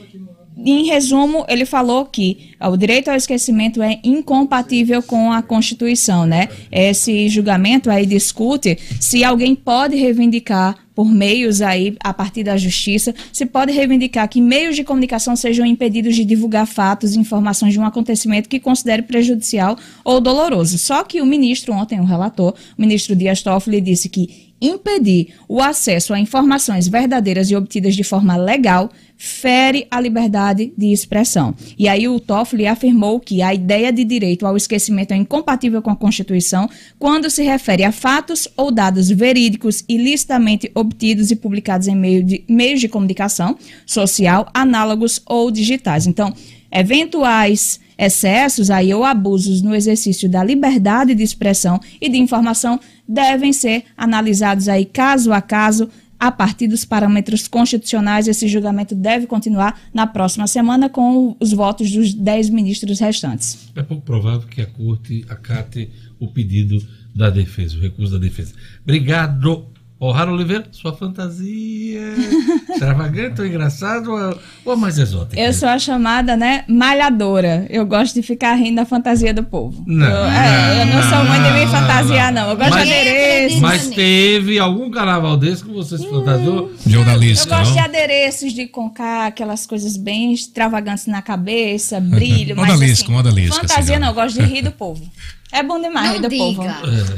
[0.65, 6.49] em resumo, ele falou que o direito ao esquecimento é incompatível com a Constituição, né?
[6.71, 13.15] Esse julgamento aí discute se alguém pode reivindicar por meios aí a partir da justiça,
[13.31, 17.79] se pode reivindicar que meios de comunicação sejam impedidos de divulgar fatos e informações de
[17.79, 20.77] um acontecimento que considere prejudicial ou doloroso.
[20.77, 25.61] Só que o ministro ontem, o relator, o ministro Dias Toffoli disse que impedir o
[25.61, 31.53] acesso a informações verdadeiras e obtidas de forma legal fere a liberdade de expressão.
[31.77, 35.89] E aí o Toffoli afirmou que a ideia de direito ao esquecimento é incompatível com
[35.89, 41.95] a Constituição quando se refere a fatos ou dados verídicos ilicitamente obtidos e publicados em
[41.95, 46.07] meio de, meios de comunicação social, análogos ou digitais.
[46.07, 46.33] Então,
[46.71, 53.51] eventuais excessos aí ou abusos no exercício da liberdade de expressão e de informação devem
[53.51, 55.89] ser analisados aí caso a caso
[56.19, 58.27] a partir dos parâmetros constitucionais.
[58.27, 63.69] Esse julgamento deve continuar na próxima semana com os votos dos dez ministros restantes.
[63.75, 65.89] É pouco provável que a corte acate
[66.19, 66.77] o pedido
[67.15, 68.53] da defesa, o recurso da defesa.
[68.83, 69.65] Obrigado.
[70.01, 71.99] O'Hara Oliveira, sua fantasia
[72.71, 75.39] extravagante ou engraçado ou, mais exótica?
[75.39, 77.67] Eu sou a chamada, né, malhadora.
[77.69, 79.83] Eu gosto de ficar rindo da fantasia do povo.
[79.85, 82.49] Não, eu, é, eu não sou mãe de me não, fantasiar, não.
[82.49, 83.59] Eu gosto Mas- de adereços.
[83.59, 86.71] Mas teve algum carnaval desse que você se fantasiou?
[86.89, 92.55] Eu gosto de adereços de concar, aquelas coisas bem extravagantes na cabeça, brilho.
[92.57, 95.03] mas, Odalisca, assim, odalisca, Fantasia assim, não, eu gosto de rir do povo.
[95.51, 96.63] É bom demais rir do povo.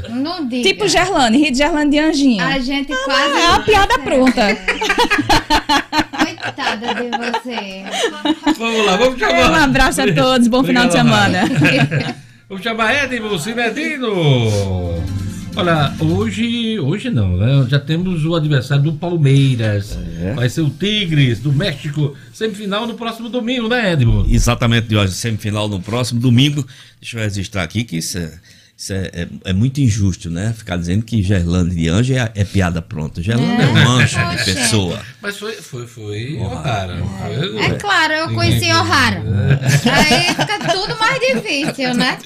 [0.08, 0.66] Não diga.
[0.66, 2.42] Tipo Gerlane, rir de Gerlane de anjinho.
[2.42, 3.38] A gente quase.
[3.38, 4.56] É uma piada pronta.
[6.24, 7.84] Coitada de você.
[8.58, 9.50] Vamos lá, vamos chamar.
[9.50, 12.18] Um abraço a todos, bom final de Obrigado, semana.
[12.48, 14.12] Vamos chamar Edmo Cinedino.
[15.54, 17.66] Olha, hoje, hoje não, né?
[17.68, 19.98] Já temos o adversário do Palmeiras.
[20.34, 24.24] Vai ser o Tigres do México, semifinal no próximo domingo, né, Edmo?
[24.30, 26.66] Exatamente, hoje, semifinal no próximo domingo.
[26.98, 28.32] Deixa eu registrar aqui que isso é,
[28.82, 30.52] isso é, é- é muito injusto, né?
[30.58, 33.22] Ficar dizendo que Gerlando de Anjo é, é piada pronta.
[33.22, 35.00] Gerlando é, um anjo de pessoa.
[35.22, 37.00] Mas foi, foi, foi O'Hara.
[37.60, 39.22] É claro, eu conheci O'Hara.
[39.88, 42.18] Aí fica tudo mais difícil, né?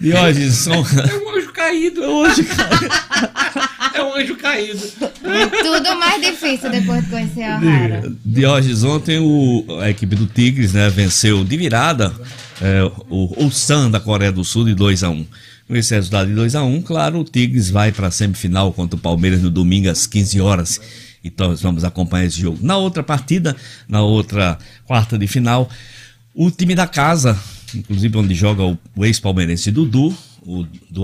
[0.00, 0.74] De hoje são.
[0.74, 2.04] É um anjo caído.
[2.04, 2.94] É um anjo caído.
[3.94, 4.92] é um anjo caído.
[5.64, 8.12] Tudo mais difícil depois de conhecer O'Hara.
[8.24, 12.14] Diógenes, ontem o, a equipe do Tigres né, venceu de virada
[12.60, 15.26] é, o Ulsan da Coreia do Sul de 2 a 1
[15.66, 18.96] Com esse resultado de 2 a 1 claro, o Tigres vai para a semifinal contra
[18.96, 20.80] o Palmeiras no domingo às 15 horas.
[21.24, 22.58] Então nós vamos acompanhar esse jogo.
[22.60, 23.56] Na outra partida,
[23.88, 25.70] na outra quarta de final,
[26.34, 27.38] o time da casa,
[27.74, 28.64] inclusive onde joga
[28.96, 31.02] o, ex-palmeirense Dudu, o do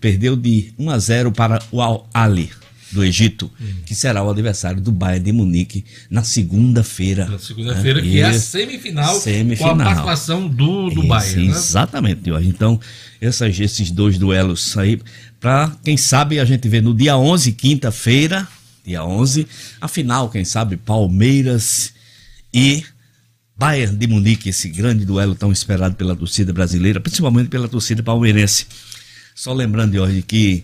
[0.00, 2.50] perdeu de 1 a 0 para o Al Ali
[2.92, 3.50] do Egito,
[3.84, 7.26] que será o adversário do Bayern de Munique na segunda-feira.
[7.26, 9.74] Na segunda-feira, que é a semifinal, Semifinal.
[9.74, 11.56] com a participação do, do Isso, Bayern, né?
[11.56, 12.48] Exatamente, Jorge.
[12.48, 12.80] Então,
[13.20, 15.00] essas, esses dois duelos aí,
[15.40, 18.46] para quem sabe a gente vê no dia 11, quinta-feira,
[18.84, 19.46] dia 11,
[19.80, 21.92] a final, quem sabe, Palmeiras
[22.54, 22.84] e
[23.58, 28.66] Bayern de Munique, esse grande duelo tão esperado pela torcida brasileira, principalmente pela torcida palmeirense.
[29.34, 30.62] Só lembrando, Jorge, que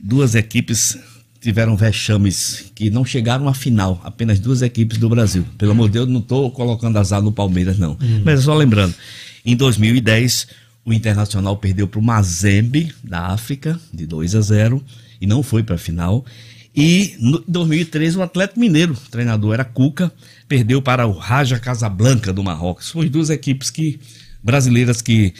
[0.00, 0.96] duas equipes
[1.40, 5.44] tiveram vexames que não chegaram à final, apenas duas equipes do Brasil.
[5.56, 7.92] Pelo amor de Deus, não estou colocando azar no Palmeiras, não.
[7.92, 8.22] Hum.
[8.24, 8.94] Mas só lembrando,
[9.44, 10.48] em 2010,
[10.88, 14.82] O Internacional perdeu para o Mazembe, da África, de 2 a 0
[15.20, 16.24] e não foi para a final.
[16.74, 20.10] E no 2013 o Atlético Mineiro, o treinador era Cuca,
[20.48, 22.94] perdeu para o Raja Casablanca do Marrocos.
[22.96, 24.00] As duas equipes que
[24.42, 25.34] brasileiras que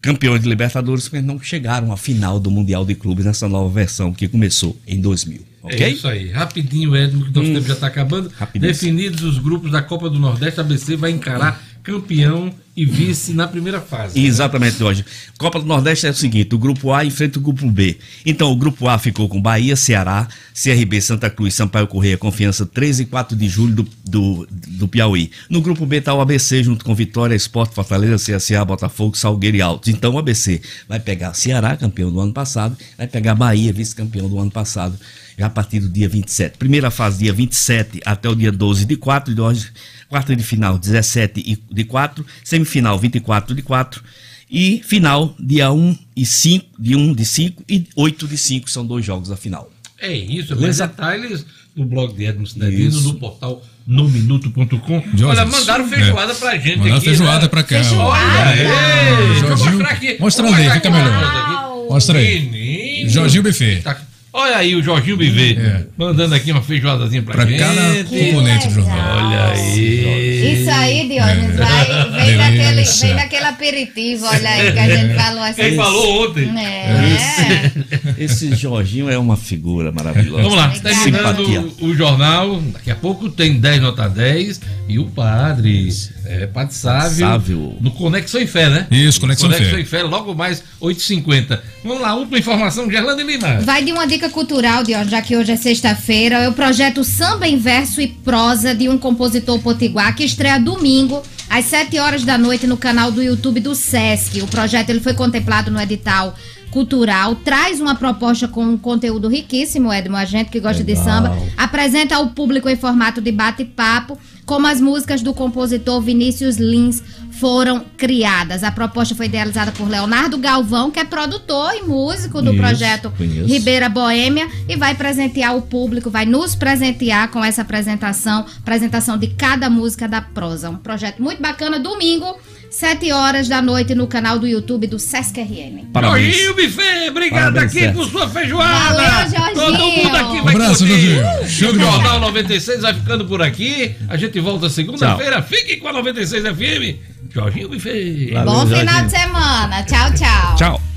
[0.00, 4.12] campeões de Libertadores, mas não chegaram à final do Mundial de Clubes nessa nova versão
[4.12, 5.50] que começou em 2000.
[5.62, 5.78] Ok?
[5.78, 6.30] É isso aí.
[6.30, 8.30] Rapidinho, Edmo, que nosso tempo já está acabando.
[8.30, 8.96] Rapidíssimo.
[8.96, 13.46] Definidos os grupos da Copa do Nordeste, a ABC vai encarar campeão e vice na
[13.46, 14.18] primeira fase.
[14.18, 15.04] Exatamente, Jorge.
[15.38, 17.98] Copa do Nordeste é o seguinte: o grupo A enfrenta o grupo B.
[18.24, 23.02] Então, o grupo A ficou com Bahia, Ceará, CRB, Santa Cruz, Sampaio Correia, Confiança, 13
[23.02, 25.30] e 4 de julho do, do, do Piauí.
[25.48, 29.62] No grupo B está o ABC, junto com Vitória, Esporte, Fortaleza, CSA, Botafogo, Salgueiro e
[29.62, 29.88] Altos.
[29.88, 34.38] Então, o ABC vai pegar Ceará, campeão do ano passado, vai pegar Bahia, vice-campeão do
[34.38, 34.98] ano passado,
[35.40, 36.58] já a partir do dia 27.
[36.58, 39.70] Primeira fase, dia 27 até o dia 12 de 4, de hoje,
[40.06, 44.02] quarta de final, 17 e- de 4, semifinal, 24 de 4.
[44.50, 48.84] E final, dia 1 e 5, de 1 de 5 e 8 de 5, são
[48.84, 49.70] dois jogos da final.
[49.98, 50.86] É isso, mais Beleza?
[50.88, 55.02] detalhes no blog de Edmo Cidadino, no portal nominuto.com.
[55.24, 56.34] Olha, mandaram feijoada É.
[56.34, 57.04] pra gente Mandaram aqui.
[57.06, 57.48] feijoada né?
[57.48, 57.76] pra cá.
[57.78, 61.86] Deixa eu Jorginho, mostra Vou ali, fica melhor.
[61.88, 62.40] Mostra aí.
[62.42, 63.10] Menino.
[63.10, 63.80] Jorginho Buffet.
[63.82, 64.00] Tá-
[64.32, 65.58] Olha aí o Jorginho Bivet,
[65.98, 67.58] mandando aqui uma feijoadazinha pra, Pra gente.
[67.58, 69.16] cada componente do jornal.
[69.26, 70.60] Olha aí.
[70.60, 71.64] Isso aí, Diógenes, É.
[71.64, 75.62] vai, vem, daquele, vem daquele aperitivo, olha aí, que a gente falou assim.
[75.62, 76.48] Quem falou ontem.
[76.58, 77.70] É.
[78.18, 80.42] Esse Jorginho é uma figura maravilhosa.
[80.42, 82.60] Vamos lá, terminando o, o jornal.
[82.72, 85.88] Daqui a pouco tem 10 nota 10 e o padre,
[86.26, 87.76] é, Padre Sávio, Sávio.
[87.80, 88.86] no Conexão em Fé, né?
[88.90, 89.80] Isso, Conexão em Conexão Fé.
[89.80, 91.60] em Fé, logo mais 8h50.
[91.84, 93.60] Vamos lá, última informação de Gerlane Lima.
[93.60, 96.36] Vai de uma dica cultural, Diógenes, já que hoje é sexta-feira.
[96.38, 101.22] É o projeto Samba em Verso e Prosa de um compositor potiguar que estreia domingo
[101.48, 104.42] às 7 horas da noite no canal do YouTube do Sesc.
[104.42, 106.34] O projeto ele foi contemplado no edital
[106.70, 111.04] cultural, traz uma proposta com um conteúdo riquíssimo, Edmo, a gente que gosta de Legal.
[111.04, 114.16] samba, apresenta ao público em formato de bate-papo,
[114.46, 117.02] como as músicas do compositor Vinícius Lins
[117.40, 118.62] foram criadas.
[118.62, 123.10] A proposta foi idealizada por Leonardo Galvão, que é produtor e músico do Isso, projeto
[123.16, 123.46] conheço.
[123.46, 129.28] Ribeira Boêmia e vai presentear o público, vai nos presentear com essa apresentação, apresentação de
[129.28, 130.68] cada música da prosa.
[130.68, 132.38] Um projeto muito bacana, domingo,
[132.70, 135.90] 7 horas da noite no canal do YouTube do Sesc RM.
[135.92, 136.36] Parabéns.
[136.36, 138.94] Jorginho Buffet, obrigado Parabéns, aqui por sua feijoada.
[138.94, 139.54] Valeu, Jorginho.
[139.54, 141.14] Todo mundo aqui Um vai abraço, curtir.
[141.16, 141.48] Jorginho.
[141.48, 141.78] Show o de.
[141.80, 143.96] Jornal 96 vai ficando por aqui.
[144.08, 145.42] A gente volta segunda-feira.
[145.42, 147.10] Fique com a 96 FM.
[147.32, 148.32] Jorginho Buffet.
[148.44, 149.82] Bom final de semana.
[149.84, 150.56] Tchau, tchau.
[150.56, 150.89] Tchau.